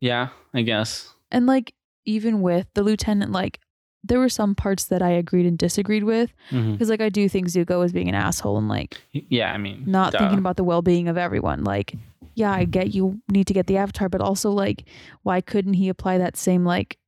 [0.00, 1.12] Yeah, I guess.
[1.30, 3.60] And like, even with the lieutenant, like,
[4.06, 6.72] there were some parts that I agreed and disagreed with Mm-hmm.
[6.72, 9.84] because, like, I do think Zuko was being an asshole and like Yeah, I mean,
[9.86, 10.18] not duh.
[10.18, 11.64] thinking about the well being of everyone.
[11.64, 11.94] Like,
[12.34, 14.84] yeah, I get you need to get the avatar, but also, like,
[15.22, 16.98] why couldn't he apply that same, like,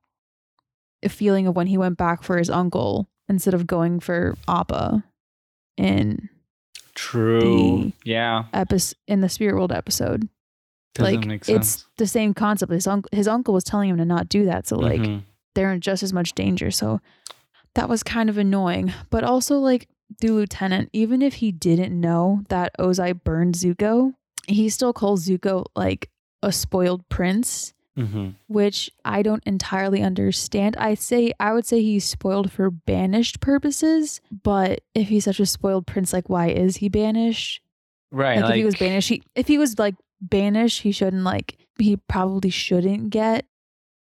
[1.09, 5.05] feeling of when he went back for his uncle instead of going for Appa
[5.77, 6.29] in
[6.97, 7.93] True.
[8.05, 10.29] yeah, epis in the spirit world episode.
[10.95, 11.75] doesn't like make sense.
[11.77, 12.73] it's the same concept.
[12.73, 14.67] His uncle his uncle was telling him to not do that.
[14.67, 15.23] So like Mhm.
[15.55, 16.71] they're in just as much danger.
[16.71, 17.01] So
[17.75, 18.93] that was kind of annoying.
[19.11, 19.89] But also like
[20.21, 24.15] the lieutenant, even if he didn't know that Ozai burned Zuko,
[24.49, 26.09] he still calls Zuko like
[26.43, 28.35] a spoiled prince, Mhm.
[28.47, 30.77] which I don't entirely understand.
[30.77, 35.47] I say I would say he's spoiled for banished purposes, but if he's such a
[35.47, 37.61] spoiled prince, like why is he banished?
[38.13, 38.41] right.
[38.41, 41.97] like, if he was banished he if he was like banished he shouldn't like he
[41.97, 43.45] probably shouldn't get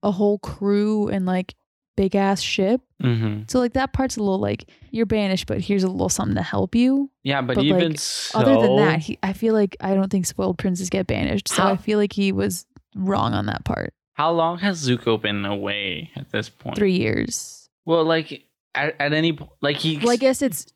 [0.03, 1.55] a whole crew and like
[1.97, 5.83] big ass ship hmm so like that part's a little like you're banished but here's
[5.85, 9.01] a little something to help you Yeah, but, but, even like, so, other than that
[9.01, 11.99] he, i feel like i don't think spoiled princes get banished so How- i feel
[11.99, 12.65] like he was
[12.95, 16.77] wrong on that part how long has Zuko been away at this point?
[16.77, 19.99] three years Well, like at, at any po- like he.
[19.99, 20.67] well i guess it's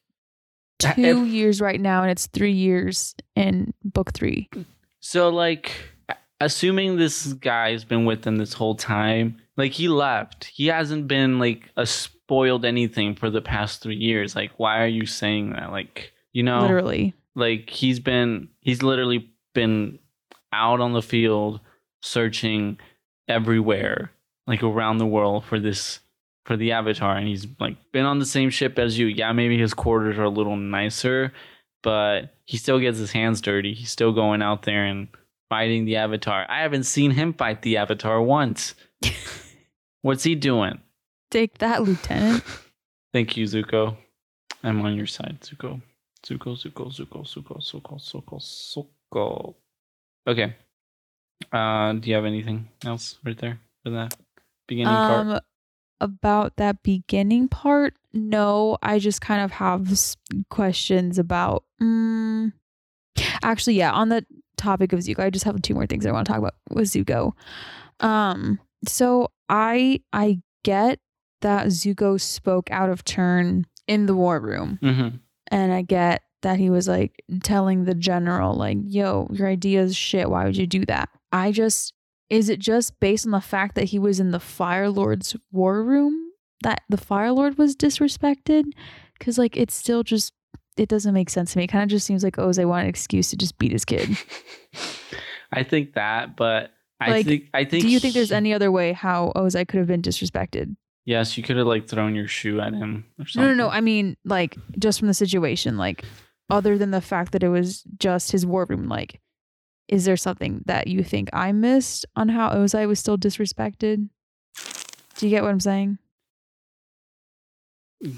[0.83, 4.49] If- two years right now and it's three years in book three
[5.01, 5.73] So like
[6.41, 10.45] assuming this guy's been with them this whole time, like he left.
[10.45, 14.35] He hasn't been like a spoiled anything for the past 3 years.
[14.35, 15.71] Like why are you saying that?
[15.71, 19.99] Like, you know, literally like he's been he's literally been
[20.53, 21.61] out on the field
[22.05, 22.79] searching
[23.29, 24.11] everywhere,
[24.47, 26.01] like around the world for this
[26.45, 29.07] for the avatar and he's like been on the same ship as you.
[29.07, 31.33] Yeah, maybe his quarters are a little nicer,
[31.83, 33.73] but he still gets his hands dirty.
[33.73, 35.09] He's still going out there and
[35.49, 36.47] fighting the avatar.
[36.49, 38.75] I haven't seen him fight the avatar once.
[40.03, 40.81] What's he doing?
[41.31, 42.45] take that lieutenant
[43.13, 43.97] Thank you, Zuko.
[44.63, 45.81] I'm on your side, Zuko.
[46.27, 49.55] Zuko, Zuko, Zuko, Zuko, Zuko, Zuko, Zuko.
[50.27, 50.57] Okay.
[51.53, 54.15] Uh, do you have anything else right there for that
[54.67, 55.27] beginning part?
[55.27, 55.41] Um,
[56.01, 58.77] about that beginning part, no.
[58.83, 59.89] I just kind of have
[60.51, 61.65] questions about.
[61.81, 62.53] Mm,
[63.43, 64.25] actually, yeah, on the
[64.57, 66.89] topic of Zuko, I just have two more things I want to talk about with
[66.89, 67.33] Zuko.
[68.01, 70.99] Um, so I I get
[71.43, 75.17] that Zuko spoke out of turn in the war room, Mm-hmm.
[75.51, 79.97] and I get that he was like telling the general, like, "Yo, your idea is
[79.97, 80.29] shit.
[80.29, 81.93] Why would you do that?" I just
[82.31, 85.85] is it just based on the fact that he was in the Fire Lord's war
[85.85, 86.31] room
[86.63, 88.65] that the Fire Lord was disrespected?
[89.19, 90.33] Because like it's still just
[90.77, 91.65] it doesn't make sense to me.
[91.65, 94.17] It kind of just seems like Ozai wanted an excuse to just beat his kid.
[95.53, 97.83] I think that, but I Like, think I think.
[97.83, 100.75] Do you think there's any other way how Ozai could have been disrespected?
[101.05, 103.57] Yes, you could have like thrown your shoe at him or No, something.
[103.57, 103.69] no, no.
[103.69, 106.03] I mean, like, just from the situation, like,
[106.51, 109.21] other than the fact that it was just his war room, like,
[109.89, 114.09] is there something that you think I missed on how Ozai was still disrespected?
[115.17, 115.99] Do you get what I'm saying?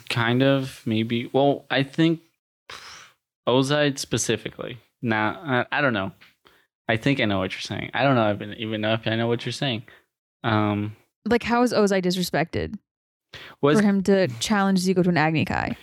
[0.09, 1.31] Kind of, maybe.
[1.33, 2.21] Well, I think
[3.49, 4.79] Ozai specifically.
[5.03, 5.41] Now,
[5.71, 6.13] I, I don't know.
[6.89, 7.91] I think I know what you're saying.
[7.95, 9.85] I don't know even even know if I know what you're saying.
[10.45, 12.79] Um, Like, how is Ozai disrespected
[13.61, 15.77] was for him to challenge Zuko to an Agni Kai?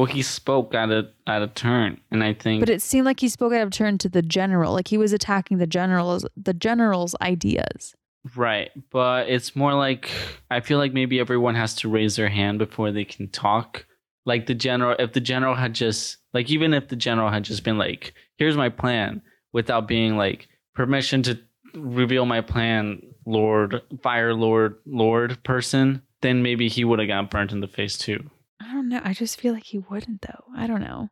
[0.00, 3.20] Well, he spoke out of out of turn, and I think But it seemed like
[3.20, 4.72] he spoke out of turn to the general.
[4.72, 7.94] Like he was attacking the general's the general's ideas.
[8.34, 8.70] right.
[8.90, 10.10] But it's more like
[10.50, 13.84] I feel like maybe everyone has to raise their hand before they can talk.
[14.24, 17.62] Like the general, if the general had just like even if the general had just
[17.62, 19.20] been like, "Here's my plan,"
[19.52, 21.38] without being like permission to
[21.74, 27.52] reveal my plan, Lord Fire Lord Lord person, then maybe he would have got burnt
[27.52, 28.30] in the face too.
[28.70, 29.00] I don't know.
[29.02, 30.44] I just feel like he wouldn't though.
[30.56, 31.08] I don't know.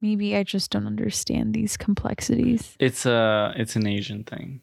[0.00, 2.74] Maybe I just don't understand these complexities.
[2.80, 4.62] It's a it's an Asian thing.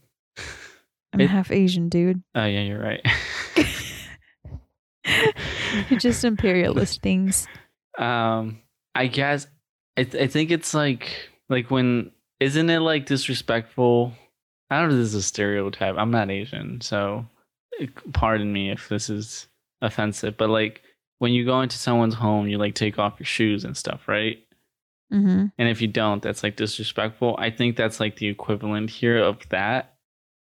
[1.13, 2.23] I'm It- half Asian, dude.
[2.33, 3.05] Oh yeah, you're right.
[5.99, 7.47] just imperialist things.
[7.97, 8.61] um,
[8.95, 9.47] I guess
[9.95, 11.09] I th- I think it's like
[11.49, 14.13] like when isn't it like disrespectful?
[14.69, 14.95] I don't know.
[14.95, 15.95] if This is a stereotype.
[15.97, 17.25] I'm not Asian, so
[18.13, 19.47] pardon me if this is
[19.81, 20.35] offensive.
[20.35, 20.81] But like
[21.19, 24.37] when you go into someone's home, you like take off your shoes and stuff, right?
[25.11, 25.45] Mm-hmm.
[25.57, 27.35] And if you don't, that's like disrespectful.
[27.39, 29.95] I think that's like the equivalent here of that,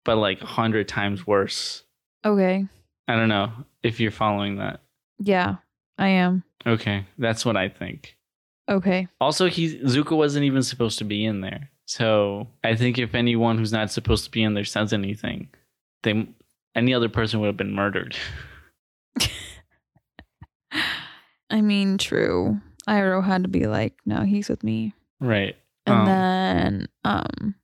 [0.05, 1.85] but like a hundred times worse.
[2.25, 2.67] Okay.
[3.09, 3.53] I don't know
[3.83, 4.81] if you're following that.
[5.19, 5.57] Yeah,
[5.99, 6.45] I am.
[6.67, 8.17] Okay, that's what I think.
[8.69, 9.09] Okay.
[9.21, 11.71] Also, he Zuko wasn't even supposed to be in there.
[11.87, 15.49] So I think if anyone who's not supposed to be in there says anything,
[16.03, 16.29] they
[16.75, 18.17] any other person would have been murdered.
[21.51, 22.61] I mean, true.
[22.89, 24.95] Iroh had to be like, no, he's with me.
[25.21, 25.57] right.
[25.87, 27.55] And Um, then, um,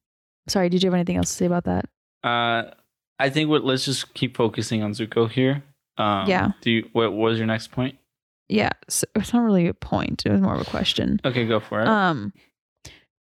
[0.49, 1.85] sorry, did you have anything else to say about that?
[2.25, 2.71] Uh,
[3.19, 5.63] I think what let's just keep focusing on Zuko here.
[5.99, 6.53] Um, Yeah.
[6.63, 6.89] Do you?
[6.93, 7.97] What was your next point?
[8.49, 10.25] Yeah, so it's not really a point.
[10.27, 11.21] It was more of a question.
[11.25, 11.89] Okay, go for it.
[11.89, 12.33] Um,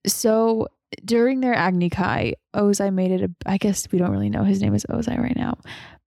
[0.07, 0.67] so
[1.05, 3.31] during their Agni Kai, Ozai made it a.
[3.45, 5.57] I guess we don't really know his name is Ozai right now,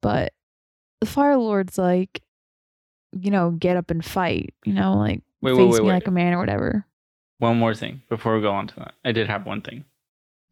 [0.03, 0.33] but
[1.01, 2.21] the Fire Lord's like,
[3.21, 4.55] you know, get up and fight.
[4.65, 6.87] You know, like wait, face wait, wait, me like a man or whatever.
[7.39, 8.95] one more thing before we go on to that.
[9.05, 9.85] I did have one thing.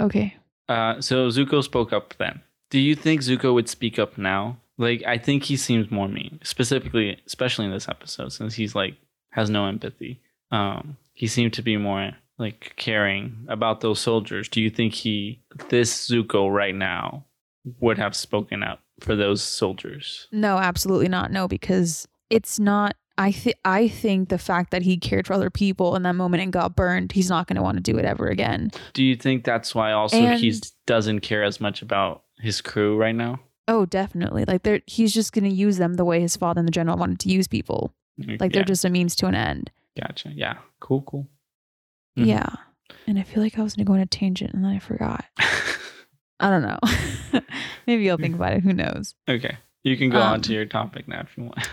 [0.00, 0.36] Okay.
[0.68, 2.40] Uh, so Zuko spoke up then.
[2.70, 4.58] Do you think Zuko would speak up now?
[4.78, 8.96] Like, I think he seems more mean, specifically, especially in this episode, since he's like
[9.30, 10.20] has no empathy.
[10.50, 14.48] Um, he seemed to be more like caring about those soldiers.
[14.48, 17.26] Do you think he, this Zuko right now,
[17.80, 20.26] would have spoken up for those soldiers?
[20.32, 21.30] No, absolutely not.
[21.30, 22.96] No, because it's not.
[23.18, 26.42] I think I think the fact that he cared for other people in that moment
[26.42, 28.70] and got burned, he's not going to want to do it ever again.
[28.94, 30.54] Do you think that's why also he
[30.86, 33.38] doesn't care as much about his crew right now?
[33.68, 34.44] Oh, definitely.
[34.46, 36.96] Like they're he's just going to use them the way his father and the general
[36.96, 37.94] wanted to use people.
[38.18, 39.70] Like yeah, they're just a means to an end.
[40.00, 40.30] gotcha.
[40.34, 41.28] Yeah, cool, cool.
[42.18, 42.26] Mhm.
[42.26, 42.48] Yeah.
[43.06, 44.78] And I feel like I was going to go on a tangent and then I
[44.78, 45.24] forgot.
[46.40, 47.40] I don't know.
[47.86, 48.62] Maybe I'll think about it.
[48.62, 49.14] Who knows?
[49.28, 49.56] Okay.
[49.84, 51.68] You can go on Um, to your topic now if you want.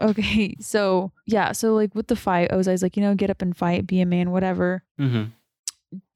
[0.00, 0.56] Okay.
[0.60, 1.52] So, yeah.
[1.52, 4.06] So, like with the fight, Ozai's like, you know, get up and fight, be a
[4.06, 4.82] man, whatever.
[4.98, 5.24] hmm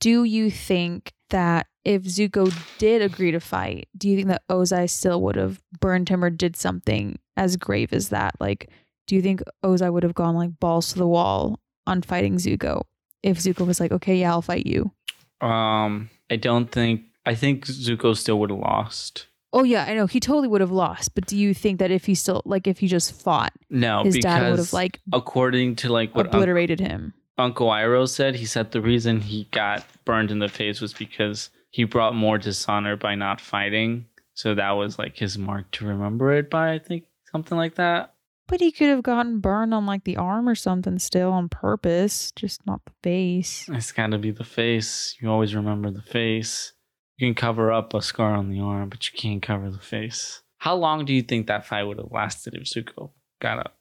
[0.00, 4.88] Do you think that if Zuko did agree to fight, do you think that Ozai
[4.88, 8.34] still would have burned him or did something as grave as that?
[8.40, 8.70] Like,
[9.06, 12.82] do you think Ozai would have gone like balls to the wall on fighting Zuko
[13.22, 14.92] if Zuko was like, okay, yeah, I'll fight you?
[15.40, 17.02] Um, I don't think.
[17.24, 19.26] I think Zuko still would have lost.
[19.52, 21.14] Oh yeah, I know he totally would have lost.
[21.14, 24.14] But do you think that if he still like if he just fought, No, his
[24.16, 27.14] because dad would have like according to like what Un- obliterated him?
[27.38, 31.50] Uncle Iroh said, he said the reason he got burned in the face was because
[31.70, 34.06] he brought more dishonor by not fighting.
[34.32, 36.72] So that was like his mark to remember it by.
[36.72, 38.14] I think something like that.
[38.48, 42.32] But he could have gotten burned on like the arm or something still on purpose,
[42.36, 43.68] just not the face.
[43.70, 45.16] It's got to be the face.
[45.20, 46.72] You always remember the face.
[47.18, 50.42] You can cover up a scar on the arm, but you can't cover the face.
[50.58, 53.10] How long do you think that fight would have lasted if Zuko
[53.40, 53.76] got up?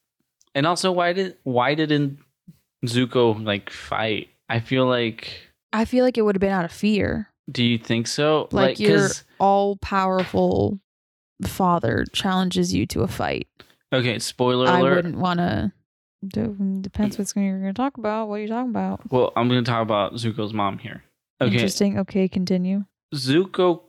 [0.54, 2.20] And also, why did why didn't
[2.86, 4.30] Zuko like fight?
[4.48, 5.30] I feel like.
[5.74, 7.30] I feel like it would have been out of fear.
[7.52, 8.48] Do you think so?
[8.52, 9.10] Like, your
[9.40, 10.80] all powerful
[11.44, 13.48] father challenges you to a fight.
[13.94, 14.94] Okay, spoiler alert.
[14.94, 15.72] I wouldn't want to.
[16.28, 18.30] Depends what's you're going to talk about.
[18.30, 19.12] What are you talking about?
[19.12, 21.04] Well, I'm going to talk about Zuko's mom here.
[21.42, 22.00] Okay, Interesting.
[22.00, 22.86] Okay, continue.
[23.16, 23.82] Zuko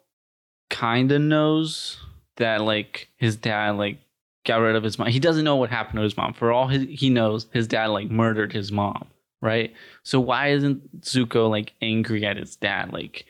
[0.70, 2.00] kind of knows
[2.36, 3.98] that like his dad like
[4.44, 5.08] got rid of his mom.
[5.08, 6.32] He doesn't know what happened to his mom.
[6.32, 9.06] For all his, he knows, his dad like murdered his mom,
[9.42, 9.72] right?
[10.02, 12.92] So why isn't Zuko like angry at his dad?
[12.92, 13.26] Like,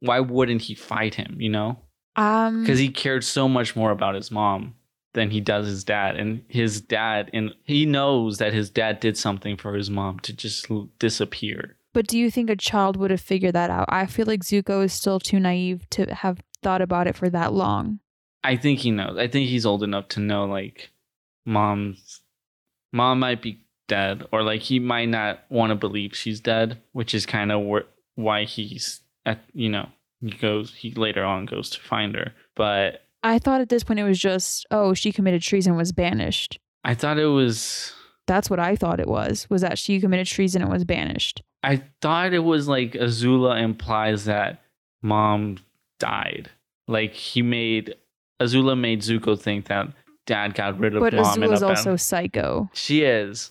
[0.00, 1.36] why wouldn't he fight him?
[1.38, 1.78] You know,
[2.16, 4.74] Um, because he cared so much more about his mom
[5.14, 9.16] than he does his dad, and his dad, and he knows that his dad did
[9.16, 10.66] something for his mom to just
[10.98, 11.76] disappear.
[11.92, 13.86] But do you think a child would have figured that out?
[13.88, 17.52] I feel like Zuko is still too naive to have thought about it for that
[17.52, 18.00] long.
[18.44, 19.18] I think he knows.
[19.18, 20.90] I think he's old enough to know like
[21.44, 22.20] mom's
[22.92, 27.14] mom might be dead or like he might not want to believe she's dead, which
[27.14, 29.88] is kind of wh- why he's at you know,
[30.20, 32.32] he goes he later on goes to find her.
[32.54, 36.58] But I thought at this point it was just, oh, she committed treason, was banished.
[36.84, 37.92] I thought it was
[38.26, 39.48] That's what I thought it was.
[39.50, 41.42] Was that she committed treason and was banished?
[41.62, 44.62] I thought it was like Azula implies that
[45.02, 45.58] mom
[45.98, 46.50] died.
[46.86, 47.94] Like he made
[48.40, 49.88] Azula made Zuko think that
[50.26, 52.70] dad got rid of But mom in Azula's also psycho.
[52.72, 53.50] She is,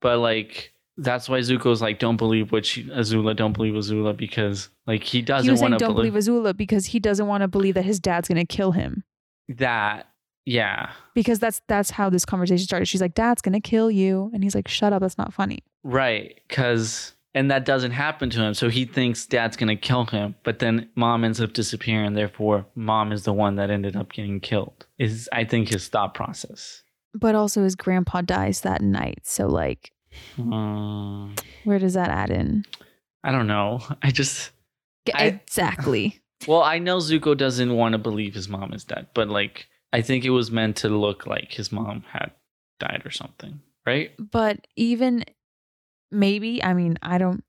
[0.00, 4.70] but like that's why Zuko's like, don't believe what she, Azula, don't believe Azula because
[4.86, 7.74] like he doesn't want to don't believe, believe Azula because he doesn't want to believe
[7.74, 9.04] that his dad's gonna kill him.
[9.48, 10.08] that.
[10.48, 12.86] Yeah, Because that's that's how this conversation started.
[12.86, 14.30] She's like, Dad's gonna kill you.
[14.32, 15.64] And he's like, Shut up, that's not funny.
[15.82, 16.40] right.
[16.46, 20.58] Because and that doesn't happen to him, so he thinks dad's gonna kill him, but
[20.58, 22.14] then mom ends up disappearing.
[22.14, 24.86] Therefore, mom is the one that ended up getting killed.
[24.98, 26.82] Is I think his thought process.
[27.14, 29.20] But also his grandpa dies that night.
[29.24, 29.92] So like,
[30.38, 31.34] Um,
[31.64, 32.64] where does that add in?
[33.22, 33.80] I don't know.
[34.02, 34.50] I just
[35.06, 36.20] G- I- exactly.
[36.46, 40.02] Well, I know Zuko doesn't want to believe his mom is dead, but like I
[40.02, 42.32] think it was meant to look like his mom had
[42.78, 44.10] died or something, right?
[44.18, 45.24] but even
[46.10, 47.42] maybe, I mean, I don't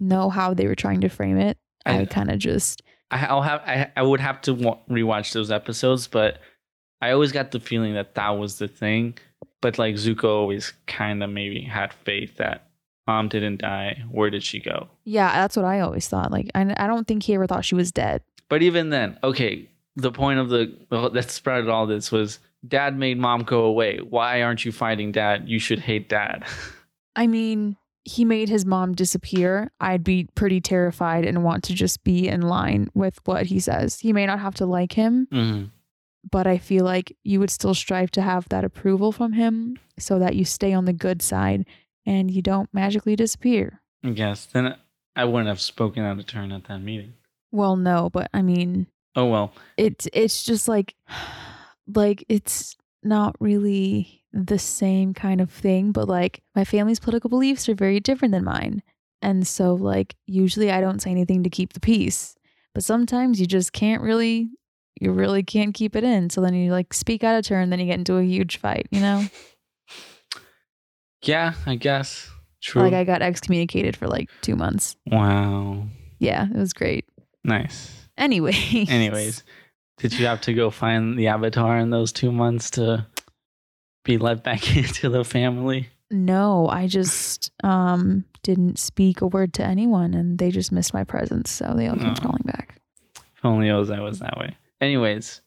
[0.00, 1.58] know how they were trying to frame it.
[1.86, 5.32] I, I- kind of just I, I'll have I, I would have to wa- rewatch
[5.32, 6.40] those episodes, but
[7.00, 9.16] I always got the feeling that that was the thing.
[9.60, 12.68] But like Zuko always kind of maybe had faith that
[13.06, 14.02] mom didn't die.
[14.10, 14.88] Where did she go?
[15.04, 16.30] yeah, that's what I always thought.
[16.30, 18.22] Like, I, I don't think he ever thought she was dead.
[18.50, 22.98] But even then, okay, the point of the well, that spread all this was dad
[22.98, 23.98] made mom go away.
[23.98, 25.48] Why aren't you fighting dad?
[25.48, 26.44] You should hate dad.
[27.16, 29.70] I mean, he made his mom disappear.
[29.80, 33.98] I'd be pretty terrified and want to just be in line with what he says.
[34.00, 35.70] He may not have to like him, Mhm.
[36.30, 40.18] but I feel like you would still strive to have that approval from him so
[40.18, 41.66] that you stay on the good side
[42.06, 43.82] and you don't magically disappear.
[44.02, 44.76] Yes, then
[45.16, 47.14] I wouldn't have spoken out of turn at that meeting.
[47.50, 48.86] Well, no, but I mean,
[49.16, 50.94] Oh well, it's it's just like
[51.92, 57.68] like it's not really the same kind of thing but like my family's political beliefs
[57.68, 58.82] are very different than mine.
[59.20, 62.36] And so like usually i don't say anything to keep the peace
[62.74, 64.50] but sometimes you just can't really
[65.00, 66.28] you really can't keep it in.
[66.28, 68.86] So then you like speak out of turn then you get into a huge fight
[68.90, 69.24] you know?
[71.22, 72.30] Yeah, I guess.
[72.60, 72.82] True.
[72.82, 74.96] like i got excommunicated for like two months.
[75.06, 75.84] Wow,
[76.18, 77.04] yeah it was great.
[77.44, 78.08] Nice.
[78.18, 78.90] Anyways.
[78.90, 79.44] Anyways,
[79.98, 83.06] did you have to go find the avatar in those two months to
[84.04, 85.88] be let back into the family?
[86.10, 91.04] No, I just um didn't speak a word to anyone and they just missed my
[91.04, 92.22] presence, so they all kept Oh.
[92.28, 92.76] calling back.
[93.36, 94.56] If only Ozai was that way.
[94.80, 95.40] Anyways,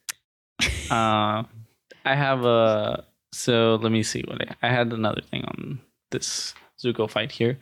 [0.89, 1.43] uh,
[2.05, 3.05] I have a.
[3.33, 5.79] So let me see what I, I had another thing on
[6.11, 7.57] this Zuko fight here.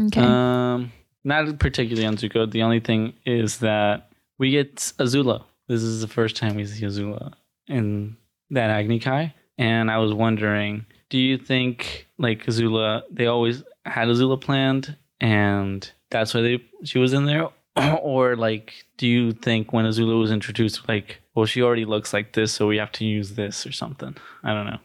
[0.00, 0.20] Okay.
[0.20, 0.92] Um,
[1.24, 2.50] not particularly on Zuko.
[2.50, 5.44] The only thing is that we get Azula.
[5.68, 7.34] This is the first time we see Azula
[7.68, 8.16] in
[8.50, 13.02] that Agni Kai, and I was wondering, do you think like Azula?
[13.10, 17.50] They always had Azula planned, and that's why they she was in there,
[18.02, 22.32] or like, do you think when Azula was introduced, like, well, she already looks like
[22.32, 24.16] this, so we have to use this or something?
[24.42, 24.78] I don't know.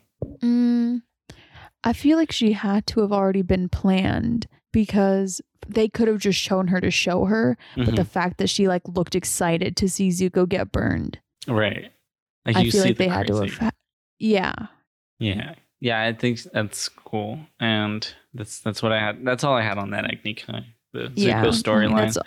[0.44, 1.02] Mm,
[1.84, 6.40] I feel like she had to have already been planned because they could have just
[6.40, 10.10] shown her to show her, but the fact that she like looked excited to see
[10.10, 11.92] Zuko get burned, right,
[12.46, 13.74] like I feel see like the they had to have.
[14.20, 14.54] Yeah,
[15.20, 19.26] Yeah, yeah, I think that's cool, and that's that's what I had.
[19.26, 20.38] That's all I had on that Agni
[20.94, 22.18] the yeah, Zuko I storyline.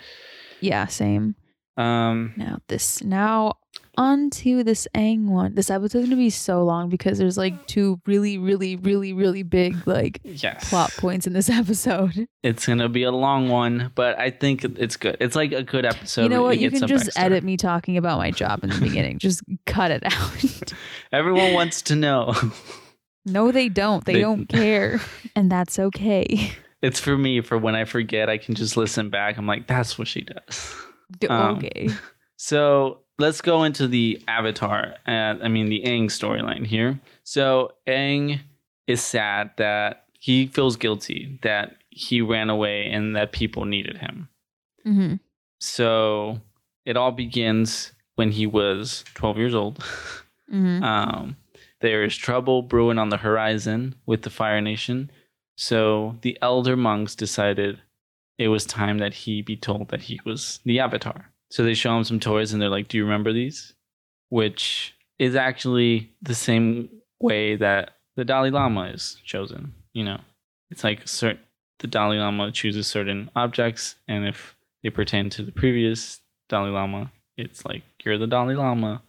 [0.61, 1.35] Yeah, same.
[1.75, 3.57] Um, Now this now
[3.97, 5.55] on to this Aang one.
[5.55, 9.87] This episode's gonna be so long because there's like two really, really, really, really big
[9.87, 12.27] like yes, plot points in this episode.
[12.43, 15.17] it's gonna be a long one, but I think it's good.
[15.19, 16.23] It's like a good episode.
[16.23, 16.59] you know what?
[16.59, 17.23] You can just backstory.
[17.23, 19.17] edit me talking about my job in the beginning.
[19.19, 20.73] just cut it out.
[21.13, 22.33] Everyone wants to know.
[23.25, 24.03] no, they don't.
[24.03, 24.99] They, They- don't care,
[25.35, 26.51] and that's okay.
[26.81, 27.39] it's for me.
[27.41, 29.37] For when I forget, I can just listen back.
[29.37, 30.75] I'm like, that's what she does.
[31.19, 31.89] D- Um, okay.
[32.35, 36.99] So let's go into the Avatar, and I mean the Aang storyline here.
[37.23, 38.41] So Aang
[38.87, 44.27] is sad that he feels guilty that he ran away and that people needed him.
[44.83, 45.13] hmm
[45.59, 46.41] So
[46.85, 49.81] it all begins when he was 12 years old.
[50.53, 51.35] hmm Um,
[51.81, 55.11] there is trouble brewing on the horizon with the Fire Nation.
[55.57, 57.81] So the elder monks decided
[58.37, 61.29] it was time that he be told that he was the Avatar.
[61.49, 63.73] So they show him some toys and they're like, Do you remember these?
[64.29, 66.89] Which is actually the same
[67.19, 69.73] way that the Dalai Lama is chosen.
[69.93, 70.19] You know,
[70.69, 71.41] it's like certain,
[71.79, 77.11] the Dalai Lama chooses certain objects, and if they pertain to the previous Dalai Lama,
[77.37, 79.01] it's like you're the Dalai Lama.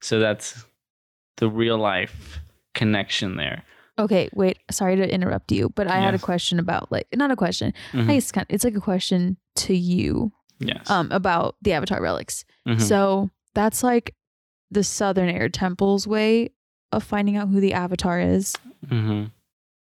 [0.00, 0.64] So that's
[1.36, 2.40] the real life
[2.74, 3.62] connection there.
[3.98, 4.58] Okay, wait.
[4.70, 7.74] Sorry to interrupt you, but I had a question about like not a question.
[7.92, 8.04] Mhm.
[8.08, 10.88] I guess it's kind it's like a question to you Yes.
[10.88, 12.44] um about the Avatar relics.
[12.66, 12.80] Mhm.
[12.80, 14.14] So that's like
[14.70, 16.50] the Southern Air Temple's way
[16.90, 18.56] of finding out who the Avatar is.
[18.86, 19.30] Mhm.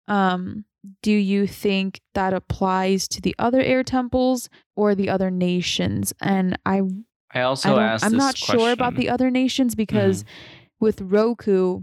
[0.08, 0.64] Um,
[1.02, 6.14] do you think that applies to the other air temples or the other nations?
[6.22, 6.80] And I,
[7.34, 7.76] I I also.
[7.76, 10.24] I'm this not sure about the other nations because
[10.80, 11.82] with Roku,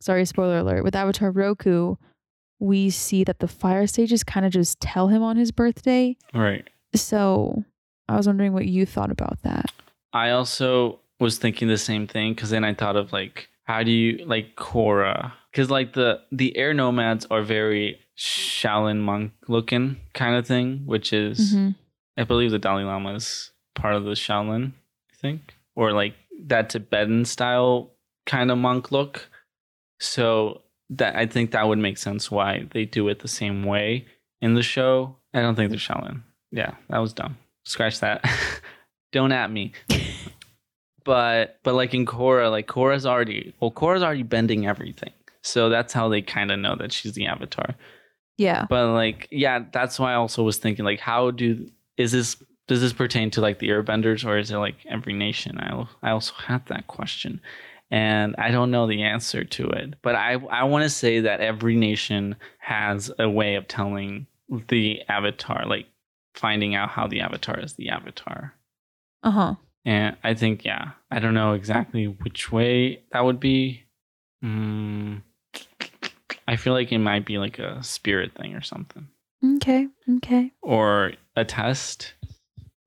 [0.00, 1.96] sorry, spoiler alert, with Avatar Roku,
[2.58, 6.16] we see that the fire sages kind of just tell him on his birthday.
[6.32, 6.68] Right.
[6.94, 7.64] So
[8.08, 9.70] I was wondering what you thought about that.
[10.12, 13.90] I also was thinking the same thing because then I thought of like, how do
[13.90, 15.32] you like Korra?
[15.50, 21.12] Because like the the air nomads are very Shaolin monk looking kind of thing, which
[21.12, 21.74] is Mhm.
[22.16, 24.72] I believe the Dalai Lama is part of the Shaolin,
[25.12, 26.14] I think, or like
[26.44, 27.90] that Tibetan style
[28.26, 29.28] kind of monk look.
[30.00, 34.06] So that I think that would make sense why they do it the same way
[34.40, 35.16] in the show.
[35.32, 36.22] I don't think they're Shaolin.
[36.52, 37.38] Yeah, that was dumb.
[37.64, 38.24] Scratch that.
[39.12, 39.72] don't at me.
[41.04, 45.12] but but like in Korra, like Korra's already well, Korra's already bending everything.
[45.42, 47.76] So that's how they kind of know that she's the avatar.
[48.36, 48.66] Yeah.
[48.68, 52.36] But like, yeah, that's why I also was thinking like, how do is this
[52.68, 55.58] does this pertain to like the Airbenders or is it like every nation?
[55.58, 57.40] I I also had that question,
[57.90, 59.94] and I don't know the answer to it.
[60.02, 64.26] But I I want to say that every nation has a way of telling
[64.68, 65.86] the Avatar, like
[66.34, 68.54] finding out how the Avatar is the Avatar.
[69.22, 69.54] Uh huh.
[69.84, 73.84] And I think, yeah, I don't know exactly which way that would be.
[74.44, 75.22] Mm,
[76.48, 79.08] I feel like it might be like a spirit thing or something,
[79.56, 79.88] Okay.
[80.16, 80.52] Okay.
[80.60, 82.14] or a test,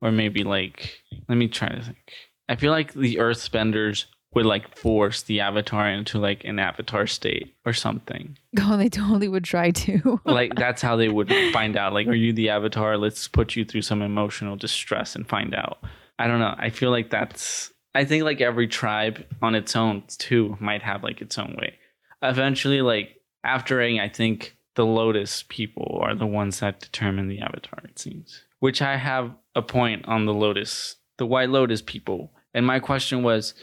[0.01, 2.13] or maybe like, let me try to think.
[2.49, 7.55] I feel like the Earthbenders would like force the Avatar into like an Avatar state
[7.65, 8.37] or something.
[8.61, 10.19] Oh, they totally would try to.
[10.25, 11.93] Like that's how they would find out.
[11.93, 12.97] Like, are you the Avatar?
[12.97, 15.77] Let's put you through some emotional distress and find out.
[16.17, 16.55] I don't know.
[16.57, 17.71] I feel like that's.
[17.95, 21.75] I think like every tribe on its own too might have like its own way.
[22.21, 27.39] Eventually, like after Aang, I think the Lotus people are the ones that determine the
[27.39, 27.81] Avatar.
[27.83, 32.65] It seems, which I have a point on the Lotus, the White Lotus people, and
[32.65, 33.53] my question was,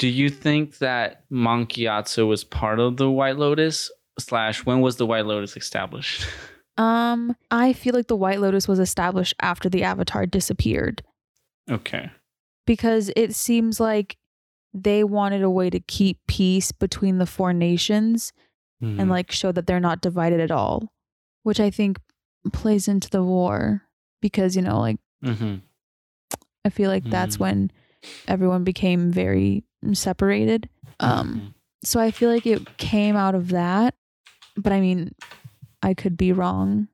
[0.00, 3.90] do you think that Monk Gyatso was part of the White Lotus?
[4.18, 6.26] Slash, when was the White Lotus established?
[6.78, 11.02] Um, I feel like the White Lotus was established after the Avatar disappeared
[11.70, 12.10] okay.
[12.66, 14.16] because it seems like
[14.72, 18.32] they wanted a way to keep peace between the four nations
[18.82, 18.98] Mhm.
[19.00, 20.90] and like show that they're not divided at all,
[21.42, 21.98] which I think
[22.52, 23.82] plays into the war
[24.22, 25.60] because, you know, like Mhm.
[26.64, 27.40] I feel like that's Mhm.
[27.40, 27.70] when
[28.26, 30.68] everyone became very separated.
[31.00, 31.54] Um, Mhm.
[31.84, 33.94] so I feel like it came out of that,
[34.56, 35.14] but I mean,
[35.82, 36.88] I could be wrong.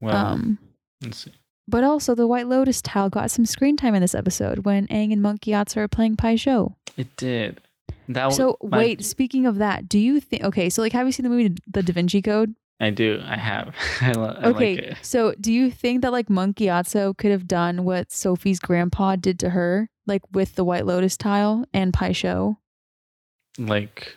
[0.00, 0.58] well, um,
[1.02, 1.32] let's see.
[1.66, 5.12] but also the White Lotus tile got some screen time in this episode when Aang
[5.12, 6.76] and Monk Gyatso are playing Pai Sho.
[6.96, 7.60] It did.
[8.08, 10.42] That So my- wait, speaking of that, do you think?
[10.44, 12.54] Okay, so like, have you seen the movie The Da Vinci Code?
[12.80, 13.20] I do.
[13.24, 13.74] I have.
[14.00, 17.48] I, lo- I Okay, like so do you think that like Monk Gyatso could have
[17.48, 22.12] done what Sophie's grandpa did to her, like with the White Lotus tile and Pai
[22.12, 22.58] Sho?
[23.58, 24.16] Like,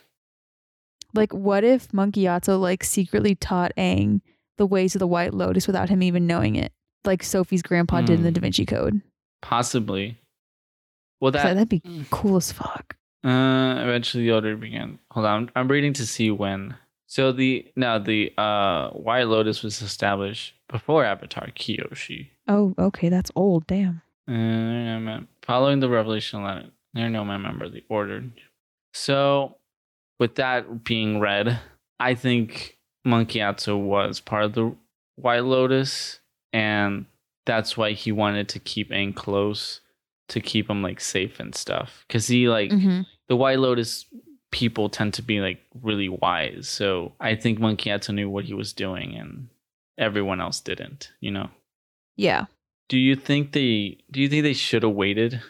[1.13, 4.21] Like, what if Monk Gyatso like secretly taught Aang
[4.57, 6.71] the ways of the White Lotus without him even knowing it,
[7.03, 8.33] like Sophie's grandpa did in the Hmm.
[8.33, 9.01] Da Vinci Code?
[9.41, 10.19] Possibly.
[11.19, 12.09] Well, that that'd be Mm.
[12.11, 12.95] cool as fuck.
[13.23, 14.99] Uh, eventually the order began.
[15.11, 16.75] Hold on, I'm, I'm reading to see when.
[17.11, 22.29] So the now the uh White Lotus was established before Avatar Kyoshi.
[22.47, 23.67] Oh, okay, that's old.
[23.67, 24.01] Damn.
[24.29, 28.23] Uh, following the revelation letter, there no I remember the order.
[28.93, 29.57] So,
[30.21, 31.59] with that being read,
[31.99, 34.73] I think Monk Gyatso was part of the
[35.17, 36.21] White Lotus,
[36.53, 37.07] and
[37.45, 39.81] that's why he wanted to keep Aang close
[40.29, 42.05] to keep him like safe and stuff.
[42.07, 44.05] Cause he like hmm the White Lotus
[44.51, 46.67] people tend to be like really wise.
[46.67, 49.47] So I think Monk Gyatso knew what he was doing, and
[49.97, 51.11] everyone else didn't.
[51.19, 51.49] You know.
[52.17, 52.45] Yeah.
[52.89, 55.41] Do you think they do you think they should have waited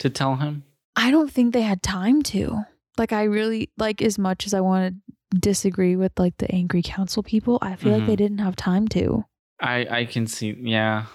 [0.00, 0.64] to tell him?
[0.96, 2.64] I don't think they had time to.
[2.96, 4.94] Like, I really like as much as I want
[5.32, 7.58] to disagree with like the angry council people.
[7.62, 8.24] I feel like they Mhm.
[8.24, 9.24] didn't have time to
[9.60, 11.06] I I can see yeah.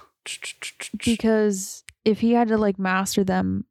[1.06, 3.66] because if he had to like master them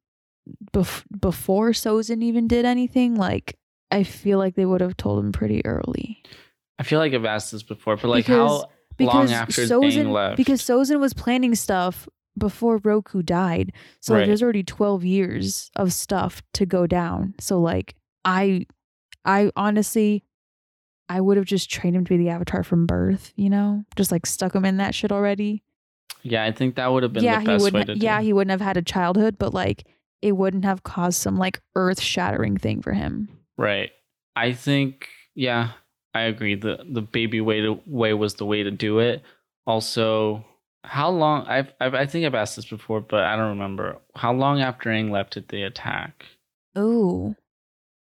[0.72, 3.58] bef- before Sozin even did anything, like
[3.90, 6.22] I feel like they would have told him pretty early.
[6.78, 10.06] I feel like I've asked this before, but like Because- how Because long after Sozin,
[10.06, 10.36] Aang left?
[10.36, 13.72] because Sozin was planning stuff before Roku died.
[14.00, 17.34] So like, there's already 12 years of stuff to go down.
[17.40, 17.94] So like
[18.24, 18.66] I
[19.24, 20.22] I honestly
[21.08, 23.84] I would have just trained him to be the avatar from birth, you know?
[23.96, 25.62] Just like stuck him in that shit already.
[26.22, 28.26] yeah, I think that would have been yeah, the he best way to yeah, do.
[28.26, 29.86] he wouldn't have had a childhood, but like
[30.22, 33.28] it wouldn't have caused some like earth-shattering thing for him.
[33.56, 33.90] Right.
[34.36, 35.72] I think yeah,
[36.14, 36.54] I agree.
[36.54, 39.22] The the baby way to way was the way to do it.
[39.66, 40.44] Also,
[40.84, 43.98] how long I've, I've I think I've asked this before, but I don't remember.
[44.16, 46.24] How long after Aang left did they attack?
[46.74, 47.34] Oh.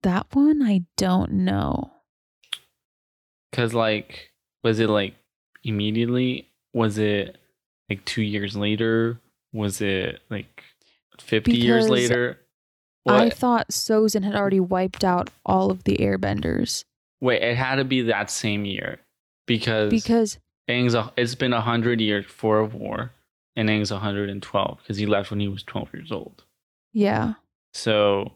[0.01, 1.91] That one I don't know.
[3.53, 4.31] Cause like,
[4.63, 5.15] was it like
[5.63, 6.49] immediately?
[6.73, 7.37] Was it
[7.89, 9.21] like two years later?
[9.53, 10.63] Was it like
[11.19, 12.39] fifty years Because later?
[13.05, 16.85] I thought Sozin had already wiped out all of the airbenders
[17.19, 18.99] Wait, it had to be that same year
[19.47, 20.39] because because
[20.69, 23.11] Aang's a, it's been a hundred years for a war,
[23.55, 26.43] and Aang's hundred and twelve because he left when he was twelve years old.
[26.91, 27.35] yeah.
[27.73, 28.33] So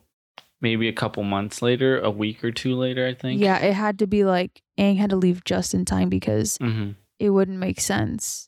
[0.62, 3.42] maybe a couple months later, a week or two later, I think.
[3.42, 6.92] Yeah, it had to be like Aang had to leave just in time because hmm
[7.20, 8.48] it wouldn't make sense.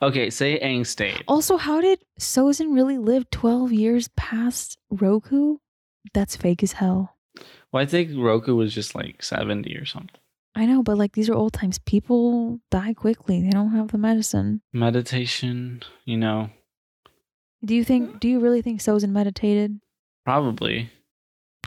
[0.00, 1.24] Okay, say Aang stayed.
[1.26, 5.58] Also, how did Sozin really live 12 years past Roku?
[6.14, 7.16] That's fake as hell.
[7.72, 10.20] Well, I think Roku was just like seventy or something.
[10.54, 11.78] I know, but like these are old times.
[11.78, 13.42] People die quickly.
[13.42, 14.62] They don't have the medicine.
[14.72, 16.48] Meditation, you know,
[17.64, 19.80] Do you think do you really think Sozin meditated?
[20.24, 20.90] probably.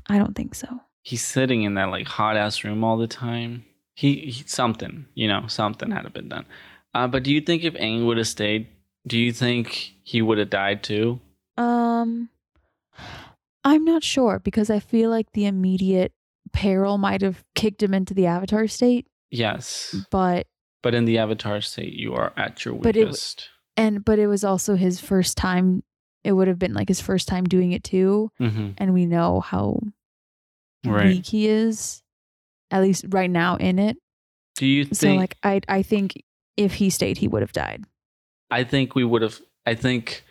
[0.07, 0.81] I don't think so.
[1.01, 3.65] He's sitting in that like hot ass room all the time.
[3.95, 5.93] He, he something, you know, something mm.
[5.93, 6.45] had to been done.
[6.93, 8.67] Uh, but do you think if Aang would have stayed,
[9.07, 11.19] do you think he would have died too?
[11.57, 12.29] Um
[13.63, 16.13] I'm not sure because I feel like the immediate
[16.53, 20.47] peril might have kicked him into the avatar state, Yes, but
[20.81, 23.49] but in the Avatar state, you are at your But it- weakest.
[23.75, 25.83] and but it was also his first time
[26.23, 28.71] it would have been like his first time doing it too mm-hmm.
[28.77, 29.79] and we know how
[30.85, 31.05] Right.
[31.07, 32.01] weak he is
[32.71, 33.97] at least right now in it
[34.57, 34.95] Do you think?
[34.95, 36.13] so like i i think
[36.59, 37.83] if he stayed he would have died
[38.51, 39.39] I think we would have.
[39.65, 40.23] I think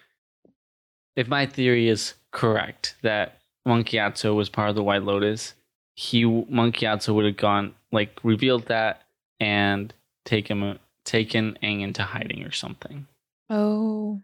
[1.15, 5.55] if my theory is correct that Monk Gyatso was part of the White Lotus,
[5.95, 9.03] he Monk Gyatso would have gone like revealed that
[9.39, 13.07] and taken taken Aang into hiding or something.
[13.51, 14.21] oh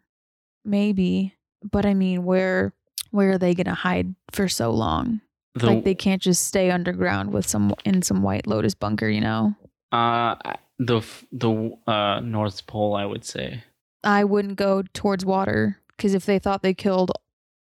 [0.64, 2.72] maybe but i mean where
[3.11, 5.20] where are they gonna hide for so long
[5.55, 9.20] The, like they can't just stay underground with some in some white lotus bunker you
[9.20, 9.55] know
[9.92, 10.34] uh
[10.79, 11.01] the
[11.33, 13.62] the uh North Pole, I would say.
[14.03, 17.11] i wouldn't go towards water because if they thought they killed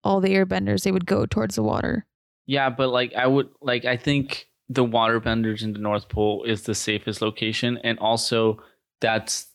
[0.02, 2.04] all the airbenders they would go towards the water
[2.46, 6.62] Yeah, but like I would like I think the waterbenders in the North Pole is
[6.62, 8.62] the safest location, and also
[9.00, 9.46] that's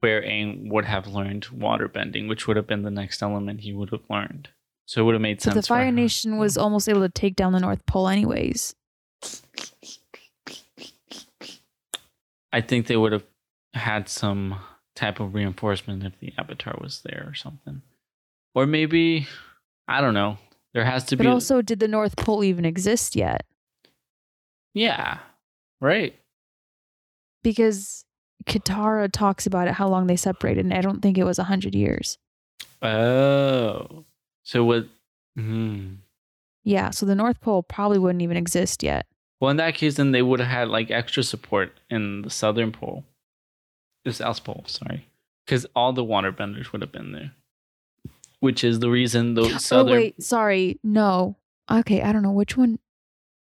[0.00, 3.90] where Aang would have learned waterbending, which would have been the next element he would
[3.90, 4.48] have learned.
[4.86, 5.54] So it would have made sense.
[5.54, 5.90] But the Fire.
[5.90, 8.74] Nation was almost able to take down the North Pole, anyways.
[12.54, 13.24] I think they would have
[13.72, 14.54] had some
[14.94, 17.82] type of reinforcement if the Avatar was there or something,
[18.54, 19.26] or maybe
[19.88, 20.38] I don't know.
[20.72, 21.28] There has to But be.
[21.28, 23.44] But also, did the North Pole even exist yet?
[24.72, 25.18] yeah,
[25.80, 26.14] right.
[27.42, 28.04] Because
[28.46, 31.74] Katara talks about it, how long they separated, and I don't think it was 100
[31.74, 32.18] years.
[32.82, 34.04] Oh,
[34.44, 34.86] so what?
[35.36, 35.94] Hmm.
[36.62, 39.06] Yeah, so the North Pole probably wouldn't even exist yet.
[39.44, 42.72] Well, in that case, then they would have had like extra support in the southern
[42.72, 43.04] pole,
[44.06, 44.64] the south pole.
[44.66, 45.06] Sorry,
[45.44, 47.32] because all the waterbenders would have been there,
[48.40, 49.92] which is the reason the Oh southern.
[49.92, 50.80] wait, sorry.
[50.82, 51.36] No.
[51.70, 52.78] Okay, I don't know which one.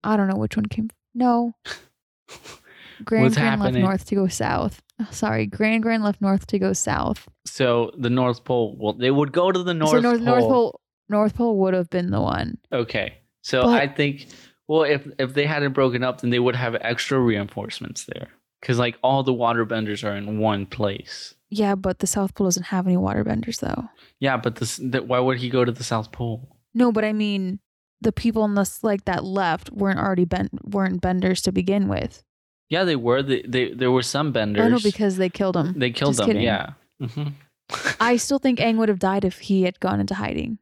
[0.04, 0.92] I don't know which one came.
[1.16, 1.56] No.
[3.04, 4.84] Gran What's Gran left north to go south.
[5.02, 7.28] Oh, sorry, Gran Gran left north to go south.
[7.48, 8.76] So the North Pole.
[8.80, 10.26] Well, they would go to the North so North Pole.
[10.28, 12.60] North Pole North Pole would have been the one.
[12.72, 14.28] Okay, so But- I think.
[14.68, 18.28] Well, if if they hadn't broken up, then they would have extra reinforcements there,
[18.62, 21.36] because like all the waterbenders are in one place.
[21.50, 23.90] Yeah, but the South Pole doesn't have any waterbenders though.
[24.20, 24.80] Yeah, but this.
[24.84, 26.58] That, why would he go to the South Pole?
[26.74, 27.60] No, but I mean,
[28.02, 32.24] the people in this like that left weren't already bent weren't benders to begin with.
[32.70, 33.24] Yeah, they were.
[33.24, 34.66] They, they there were some benders.
[34.66, 35.80] Oh no, because they killed him.
[35.80, 36.28] they killed Just them.
[36.28, 36.44] kidding.
[36.44, 36.72] Yeah.
[37.02, 37.30] hmm
[38.00, 40.58] I still think Aang would have died if he had gone into hiding.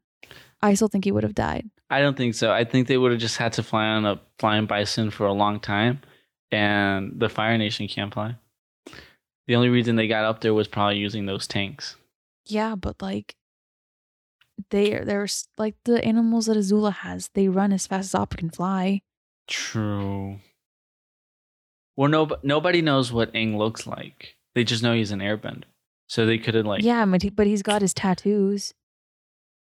[0.61, 1.69] I still think he would have died.
[1.89, 2.51] I don't think so.
[2.51, 5.33] I think they would have just had to fly on a flying bison for a
[5.33, 6.01] long time,
[6.51, 8.35] and the Fire Nation can't fly.
[9.47, 11.95] The only reason they got up there was probably using those tanks.
[12.47, 13.35] Yeah, but like
[14.71, 17.29] they there's like the animals that Azula has.
[17.33, 19.01] They run as fast as Appa can fly.
[19.47, 20.39] True.
[21.95, 24.35] Well, no, nobody knows what Aang looks like.
[24.53, 25.65] They just know he's an airbender.
[26.07, 28.73] So they could have like, yeah, but, he, but he's got his tattoos.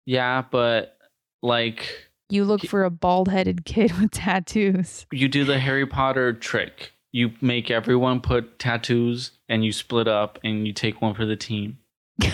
[0.06, 0.96] yeah, but
[1.42, 5.06] like You look for a bald headed kid with tattoos.
[5.10, 6.92] you do the Harry Potter trick.
[7.12, 11.36] You make everyone put tattoos, and you split up, and you take one for the
[11.36, 11.78] team.
[12.22, 12.30] I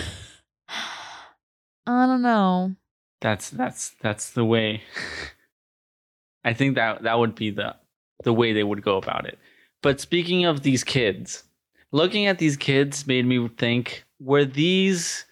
[1.85, 2.75] don't know.
[3.21, 4.83] That's that's that's the way.
[6.43, 7.75] I think that that would be the
[8.23, 9.39] the way they would go about it.
[9.81, 11.43] But speaking of these kids,
[11.91, 15.25] looking at these kids made me think: were these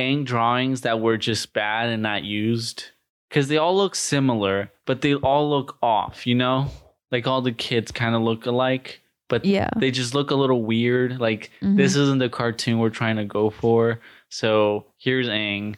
[0.00, 2.84] Aang drawings that were just bad and not used?
[3.28, 6.26] Because they all look similar, but they all look off.
[6.26, 6.68] You know,
[7.12, 9.70] like all the kids kind of look alike, but Yeah.
[9.76, 11.20] they just look a little weird.
[11.20, 11.76] Like Mhm.
[11.76, 14.00] this isn't the cartoon we're trying to go for.
[14.30, 15.76] So here's Aang.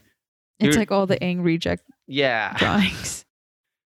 [0.61, 2.55] it's like all the Aang reject Yeah.
[2.59, 3.25] drawings.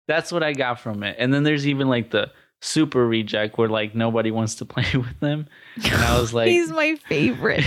[0.09, 1.16] That's what I got from it.
[1.18, 2.30] And then there's even like the
[2.62, 5.47] super reject where like nobody wants to play with them.
[5.76, 7.64] And I was like he's my favorite.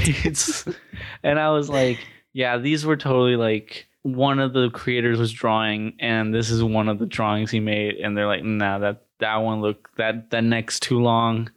[1.24, 2.00] and I was like,
[2.40, 6.88] yeah, these were totally like one of the creators was drawing and this is one
[6.88, 10.46] of the drawings he made and they're like, nah, that that one look that that
[10.46, 11.52] neck's too long.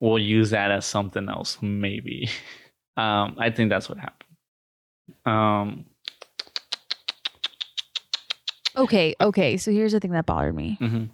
[0.00, 2.28] We'll use that as something else, maybe.
[2.96, 4.36] Um, I think that's what happened.
[5.26, 5.84] Um
[8.76, 9.56] okay, okay.
[9.56, 10.78] So here's the thing that bothered me.
[10.80, 11.08] mhm.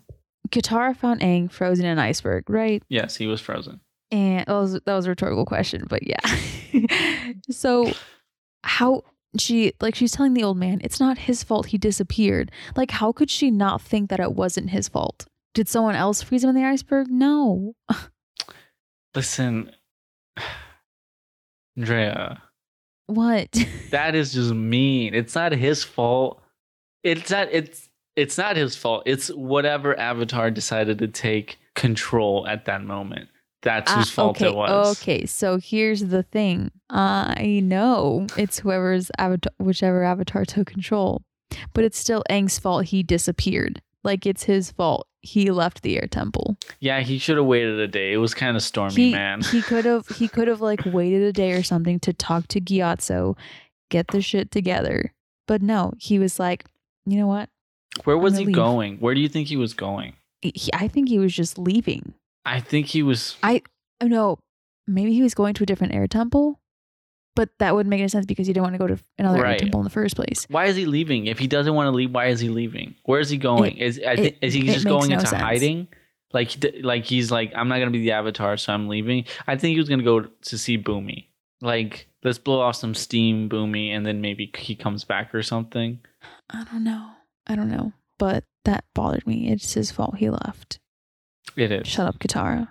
[0.51, 2.83] Katara found Aang frozen in an iceberg, right?
[2.91, 3.81] yes, he was frozen.
[4.11, 6.21] And that was that was a rhetorical question, but yeah.
[7.51, 7.91] so
[8.63, 9.03] how
[9.39, 12.51] she like she's telling the old man it's not his fault he disappeared.
[12.77, 15.27] Like how could she not think that it wasn't his fault?
[15.55, 17.09] Did someone else freeze him in the iceberg?
[17.11, 17.75] No.
[19.15, 19.73] Listen,
[21.77, 22.43] Andrea,
[23.07, 23.57] What?
[23.91, 25.15] that is just mean.
[25.15, 26.43] It's not his fault.
[27.03, 29.05] It's not it's it's not his fault.
[29.07, 33.30] It's whatever Avatar decided to take control at that moment.
[33.63, 35.01] That's whose Ah, fault okay, it was.
[35.03, 36.71] Okay, so here's the thing.
[36.89, 41.23] I know it's whoever's avatar, whichever avatar took control,
[41.75, 43.83] but it's still Aang's fault he disappeared.
[44.03, 46.57] Like it's his fault he left the air temple.
[46.81, 48.15] Yeah, he should have waited a day.
[48.15, 49.43] It was kind of stormy, he man.
[49.43, 52.61] he could have he could have like waited a day or something to talk to
[52.61, 53.37] Gyatso,
[53.91, 55.13] get the shit together.
[55.47, 56.65] But no, he was like,
[57.05, 57.51] you know what?
[58.05, 58.55] Where was he leave.
[58.55, 58.97] going?
[58.99, 60.15] Where do you think he was going?
[60.41, 62.15] He, I think he was just leaving.
[62.45, 63.63] I think he was I
[64.01, 64.39] Oh no,
[64.87, 66.61] maybe he was going to a different air temple,
[67.37, 69.59] but that wouldn't make any sense because he didn't want to go to another air
[69.59, 70.47] temple in the first place.
[70.49, 71.27] Why is he leaving?
[71.27, 72.95] If he doesn't want to leave, why is he leaving?
[73.05, 73.77] Where is he going?
[73.77, 75.43] is I it- thi- is he just going no into sense.
[75.43, 75.89] hiding?
[76.33, 79.25] Like like he's like I'm not gonna be the Avatar, so I'm leaving.
[79.47, 81.27] I think he was gonna go to see Bumi.
[81.61, 86.01] Like let's blow off some steam, Bumi, and then maybe he comes back or something.
[86.49, 87.11] I don't know.
[87.47, 87.93] I don't know.
[88.19, 89.51] But that bothered me.
[89.51, 90.79] It's his fault he left.
[91.61, 91.87] It is.
[91.87, 92.69] Shut up, Katara.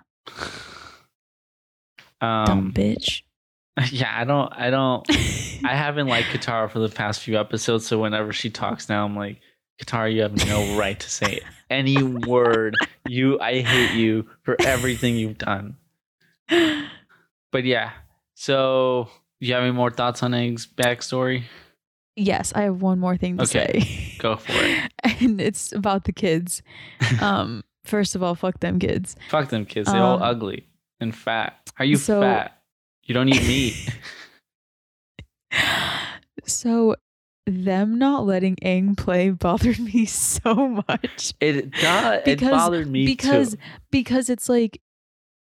[2.20, 2.28] Dumb
[2.58, 3.22] Um, bitch.
[3.90, 5.06] yeah, I don't, I don't,
[5.64, 7.86] I haven't liked Katara for the past few episodes.
[7.86, 9.40] So whenever she talks now, I'm like,
[9.80, 12.74] Katara, you have no right to say any word.
[13.08, 15.76] You, I hate you for everything you've done.
[17.52, 17.90] But yeah,
[18.36, 19.08] so
[19.40, 21.42] you have any more thoughts on Egg's backstory?
[22.14, 24.14] yes, I have one more thing to Okay, say.
[24.18, 24.92] Go for it.
[25.20, 26.62] and it's about the kids.
[27.20, 29.16] Um, first of all, fuck them kids.
[29.28, 29.90] Fuck them kids.
[29.90, 30.66] They're all Um, ugly
[31.00, 31.70] and fat.
[31.78, 32.56] Are you so- fat?
[33.04, 33.74] You don't eat meat.
[36.46, 36.96] So
[37.46, 41.34] them not letting Aang play bothered me so much.
[41.40, 42.22] It does.
[42.26, 43.58] It bothered me because too.
[43.90, 44.80] because it's like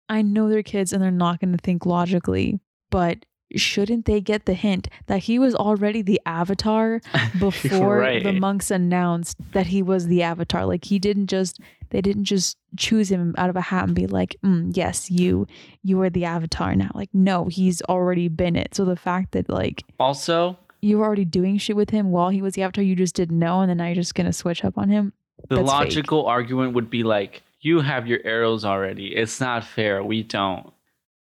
[0.08, 2.60] I know they're kids and they're not going to think logically,
[2.90, 3.26] but
[3.56, 7.02] shouldn't they get the hint that he was already the avatar
[7.40, 8.24] before Right.
[8.24, 10.66] the monks announced that he was the avatar?
[10.66, 11.60] Like he didn't just
[11.92, 15.48] they didn't just choose him out of a hat and be like, mm, "Yes, you
[15.84, 18.76] you are the avatar now." Like no, he's already been it.
[18.76, 22.42] So the fact that like Also, you were already doing shit with him while he
[22.42, 24.78] was the avatar, you just didn't know, and then now you're just gonna switch up
[24.78, 25.14] on him.
[25.50, 25.80] the That's fake.
[25.80, 29.16] logical argument would be like, you have your arrows already.
[29.16, 30.04] It's not fair.
[30.04, 30.72] We don't.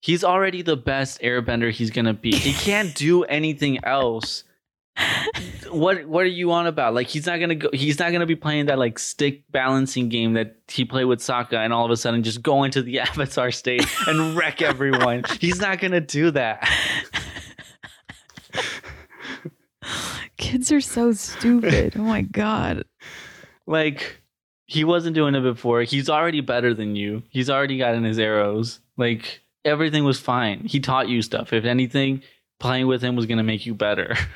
[0.02, 2.32] He's already the best airbender he's gonna be.
[2.32, 4.44] He can't do anything else.
[5.70, 6.94] What what are you on about?
[6.94, 10.34] Like he's not gonna go he's not gonna be playing that like stick balancing game
[10.34, 13.50] that he played with Sokka and all of a sudden just go into the avatar
[13.50, 15.24] state and wreck everyone.
[15.40, 16.68] He's not gonna do that.
[20.36, 21.94] Kids are so stupid.
[21.96, 22.84] Oh my god.
[23.66, 24.20] Like
[24.66, 25.82] he wasn't doing it before.
[25.82, 27.22] He's already better than you.
[27.30, 28.80] He's already gotten his arrows.
[28.96, 30.64] Like everything was fine.
[30.64, 31.52] He taught you stuff.
[31.52, 32.22] If anything,
[32.58, 34.16] playing with him was gonna make you better.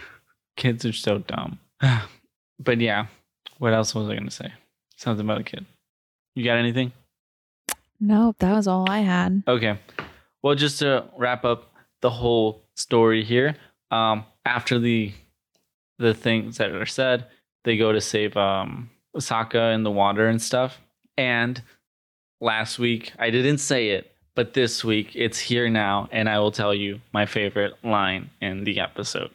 [0.57, 1.59] Kids are so dumb.
[2.59, 3.07] but yeah,
[3.59, 4.52] what else was I gonna say?
[4.96, 5.66] Something about a kid.
[6.34, 6.92] You got anything?
[8.00, 9.42] No, that was all I had.
[9.46, 9.78] Okay.
[10.42, 13.57] Well, just to wrap up the whole story here,
[13.90, 15.12] um, after the
[15.98, 17.26] the things that are said,
[17.64, 20.80] they go to save um Sokka in the water and stuff.
[21.16, 21.62] And
[22.40, 26.50] last week, I didn't say it, but this week it's here now, and I will
[26.50, 29.30] tell you my favorite line in the episode,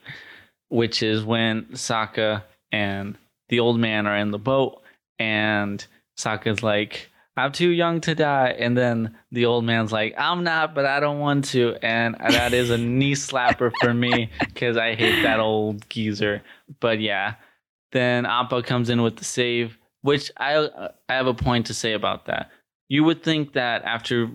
[0.70, 3.18] which is when Sokka and
[3.50, 4.82] the old man are in the boat,
[5.18, 5.86] and
[6.18, 7.10] Sokka's like,
[7.40, 8.56] I'm too young to die.
[8.60, 11.76] And then the old man's like, I'm not, but I don't want to.
[11.82, 16.42] And that is a knee slapper for me because I hate that old geezer.
[16.80, 17.36] But yeah,
[17.92, 20.70] then Appa comes in with the save, which I
[21.08, 22.52] I have a point to say about that.
[22.88, 24.30] You would think that after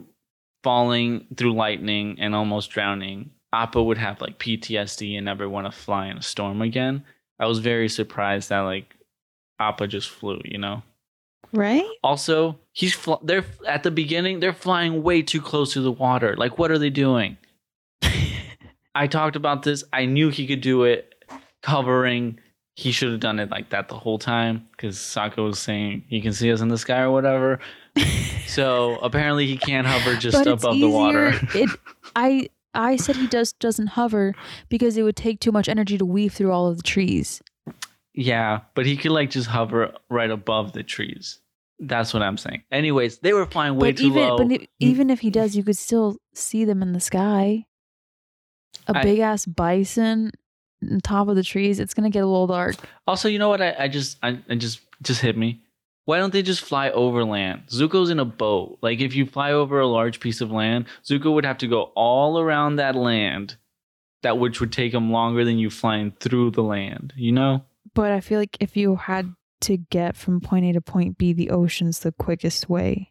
[0.63, 5.71] falling through lightning and almost drowning, Appa would have like PTSD and never want to
[5.73, 7.05] fly in a storm again.
[7.39, 8.95] I was very surprised that like
[9.61, 10.83] Appa just flew, you know.
[11.53, 11.85] Right?
[12.03, 16.35] Also, he's fl- they're at the beginning they're flying way too close to the water.
[16.37, 17.37] Like what are they doing?
[18.95, 19.85] I talked about this.
[19.93, 21.15] I knew he could do it
[21.63, 22.41] covering.
[22.77, 26.21] He should have done it like that the whole time cuz Sokka was saying he
[26.21, 27.61] can see us in the sky or whatever.
[28.49, 30.89] so, apparently he can't hover just above easier.
[30.89, 31.41] the water.
[31.55, 31.71] it
[32.17, 34.35] I I said he does doesn't hover
[34.69, 37.43] because it would take too much energy to weave through all of the trees.
[38.15, 41.41] yeah, but he could like just hover right above the trees.
[41.81, 42.63] That's what I'm saying.
[42.71, 44.39] Anyways, they were flying way but too even low.
[44.39, 47.65] but if, even if he does, you could still see them in the sky.
[48.87, 50.31] A big ass bison
[50.91, 52.77] on top of the trees, it's gonna get a little dark.
[53.07, 53.61] Also, you know what?
[53.63, 55.63] I, I just I, I just just hit me.
[56.07, 57.63] Why don't they just fly over land?
[57.69, 58.79] Zuko's in a boat.
[58.83, 61.93] Like if you fly over a large piece of land, Zuko would have to go
[61.95, 63.57] all around that land,
[64.23, 67.15] that which would take him longer than you flying through the land.
[67.17, 67.65] You know?
[67.95, 71.33] But I feel like if you had to get from point A to point B,
[71.33, 73.11] the ocean's the quickest way.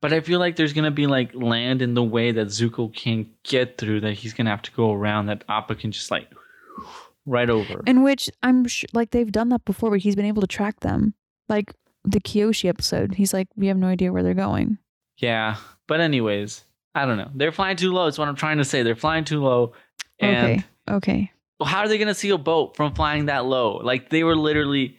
[0.00, 3.28] But I feel like there's gonna be like land in the way that Zuko can't
[3.44, 4.00] get through.
[4.00, 5.26] That he's gonna have to go around.
[5.26, 6.28] That Appa can just like
[7.26, 7.82] right over.
[7.86, 10.80] In which I'm sure, like they've done that before, but he's been able to track
[10.80, 11.14] them.
[11.48, 11.72] Like
[12.04, 14.78] the Kyoshi episode, he's like, we have no idea where they're going.
[15.18, 15.56] Yeah.
[15.86, 17.30] But anyways, I don't know.
[17.34, 18.06] They're flying too low.
[18.06, 18.82] It's what I'm trying to say.
[18.82, 19.72] They're flying too low.
[20.18, 21.30] And okay, okay.
[21.58, 23.76] Well, how are they going to see a boat from flying that low?
[23.76, 24.98] Like they were literally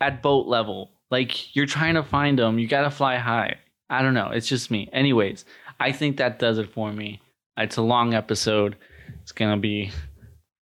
[0.00, 0.90] at boat level.
[1.10, 3.56] Like you're trying to find them, you got to fly high.
[3.90, 4.30] I don't know.
[4.30, 4.88] It's just me.
[4.92, 5.44] Anyways,
[5.80, 7.20] I think that does it for me.
[7.56, 8.76] It's a long episode.
[9.22, 9.92] It's going to be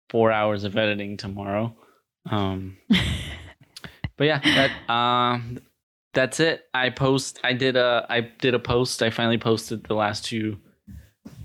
[0.09, 1.75] 4 hours of editing tomorrow.
[2.29, 2.77] Um
[4.17, 5.59] But yeah, that um
[6.13, 6.63] that's it.
[6.73, 9.03] I post I did a I did a post.
[9.03, 10.57] I finally posted the last two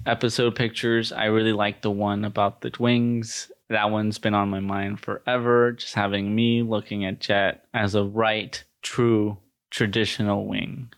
[0.06, 1.12] episode pictures.
[1.12, 3.50] I really like the one about the wings.
[3.68, 5.72] That one's been on my mind forever.
[5.72, 9.38] Just having me looking at Jet as a right, true,
[9.70, 10.92] traditional wing.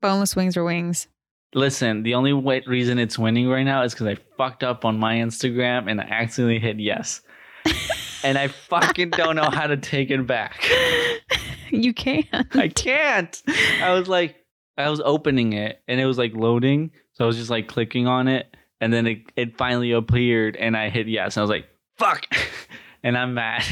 [0.00, 1.08] Boneless wings are wings.
[1.54, 4.98] Listen, the only way, reason it's winning right now is because I fucked up on
[4.98, 7.22] my Instagram and I accidentally hit yes.
[8.26, 10.68] and I fucking don't know how to take it back.
[11.70, 12.26] you can't.
[12.56, 13.40] I can't.
[13.80, 14.34] I was like,
[14.76, 16.90] I was opening it and it was like loading.
[17.12, 20.76] So I was just like clicking on it and then it, it finally appeared and
[20.76, 21.36] I hit yes.
[21.36, 21.68] And I was like,
[21.98, 22.26] fuck.
[23.02, 23.62] And I'm mad.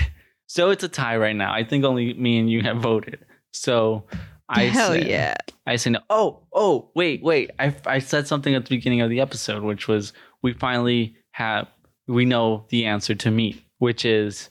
[0.47, 1.53] So it's a tie right now.
[1.53, 3.19] I think only me and you have voted.
[3.53, 4.05] So
[4.49, 5.35] I Hell say, yeah.
[5.67, 5.99] I say no.
[6.09, 7.51] Oh, oh, wait, wait.
[7.59, 11.67] I, I said something at the beginning of the episode, which was we finally have,
[12.07, 14.51] we know the answer to meat, which is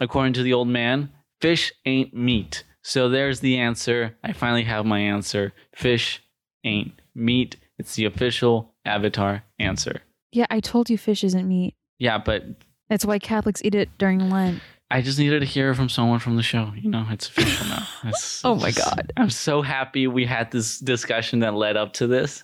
[0.00, 1.10] according to the old man,
[1.40, 2.64] fish ain't meat.
[2.82, 4.16] So there's the answer.
[4.24, 5.52] I finally have my answer.
[5.74, 6.22] Fish
[6.64, 7.56] ain't meat.
[7.78, 10.02] It's the official Avatar answer.
[10.32, 11.74] Yeah, I told you fish isn't meat.
[11.98, 12.44] Yeah, but
[12.88, 14.60] That's why Catholics eat it during Lent.
[14.90, 16.72] I just needed to hear from someone from the show.
[16.76, 17.86] You know, it's official now.
[18.02, 19.12] It's- Oh my it's- God.
[19.16, 22.42] I'm so happy we had this discussion that led up to this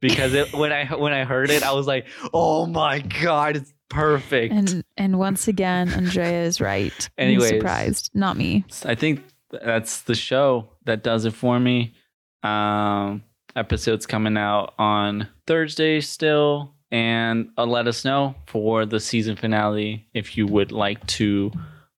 [0.00, 3.73] because it, when I when I heard it, I was like, "Oh my god, it's
[3.90, 6.92] perfect." And and once again, Andrea is right.
[7.18, 7.48] I'm Anyways.
[7.50, 8.64] surprised, not me.
[8.84, 11.94] I think that's the show that does it for me.
[12.42, 13.22] Um,
[13.56, 20.06] episodes coming out on Thursday still, and uh, let us know for the season finale
[20.14, 21.50] if you would like to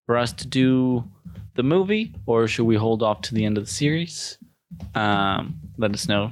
[0.07, 1.05] for us to do
[1.55, 4.39] the movie or should we hold off to the end of the series.
[4.95, 6.31] Um, let us know.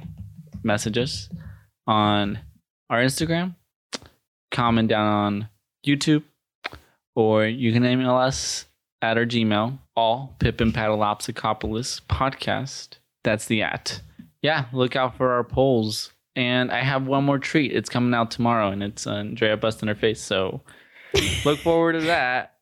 [0.63, 1.29] Message us
[1.87, 2.39] on
[2.89, 3.55] our Instagram,
[4.55, 5.49] comment down on
[5.85, 6.23] YouTube,
[7.13, 8.65] or you can email us
[9.01, 12.97] at our Gmail, all Pippin Paddleopsicopolis podcast.
[13.23, 14.01] That's the at.
[14.41, 16.13] Yeah, look out for our polls.
[16.37, 17.71] And I have one more treat.
[17.71, 20.21] It's coming out tomorrow, and it's Andrea busting her face.
[20.21, 20.61] So
[21.45, 22.53] look forward to that.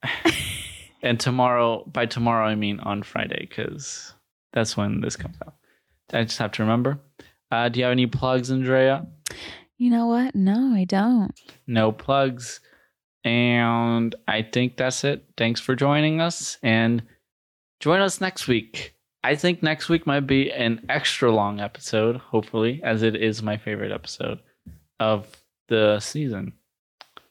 [1.03, 4.13] and tomorrow, by tomorrow, I mean on Friday, because
[4.51, 5.55] that's when this comes out.
[6.11, 6.99] I just have to remember.
[7.51, 9.07] Uh, do you have any plugs, Andrea?
[9.77, 10.35] You know what?
[10.35, 11.31] No, I don't.
[11.67, 12.59] no plugs.
[13.25, 15.23] And I think that's it.
[15.37, 17.01] Thanks for joining us and
[17.79, 18.95] join us next week.
[19.23, 23.55] I think next week might be an extra long episode, hopefully, as it is my
[23.55, 24.39] favorite episode
[24.99, 25.25] of
[25.69, 26.51] the season.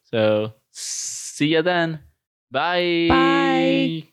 [0.05, 2.01] So, see you then.
[2.51, 3.07] Bye.
[3.11, 4.12] Bye.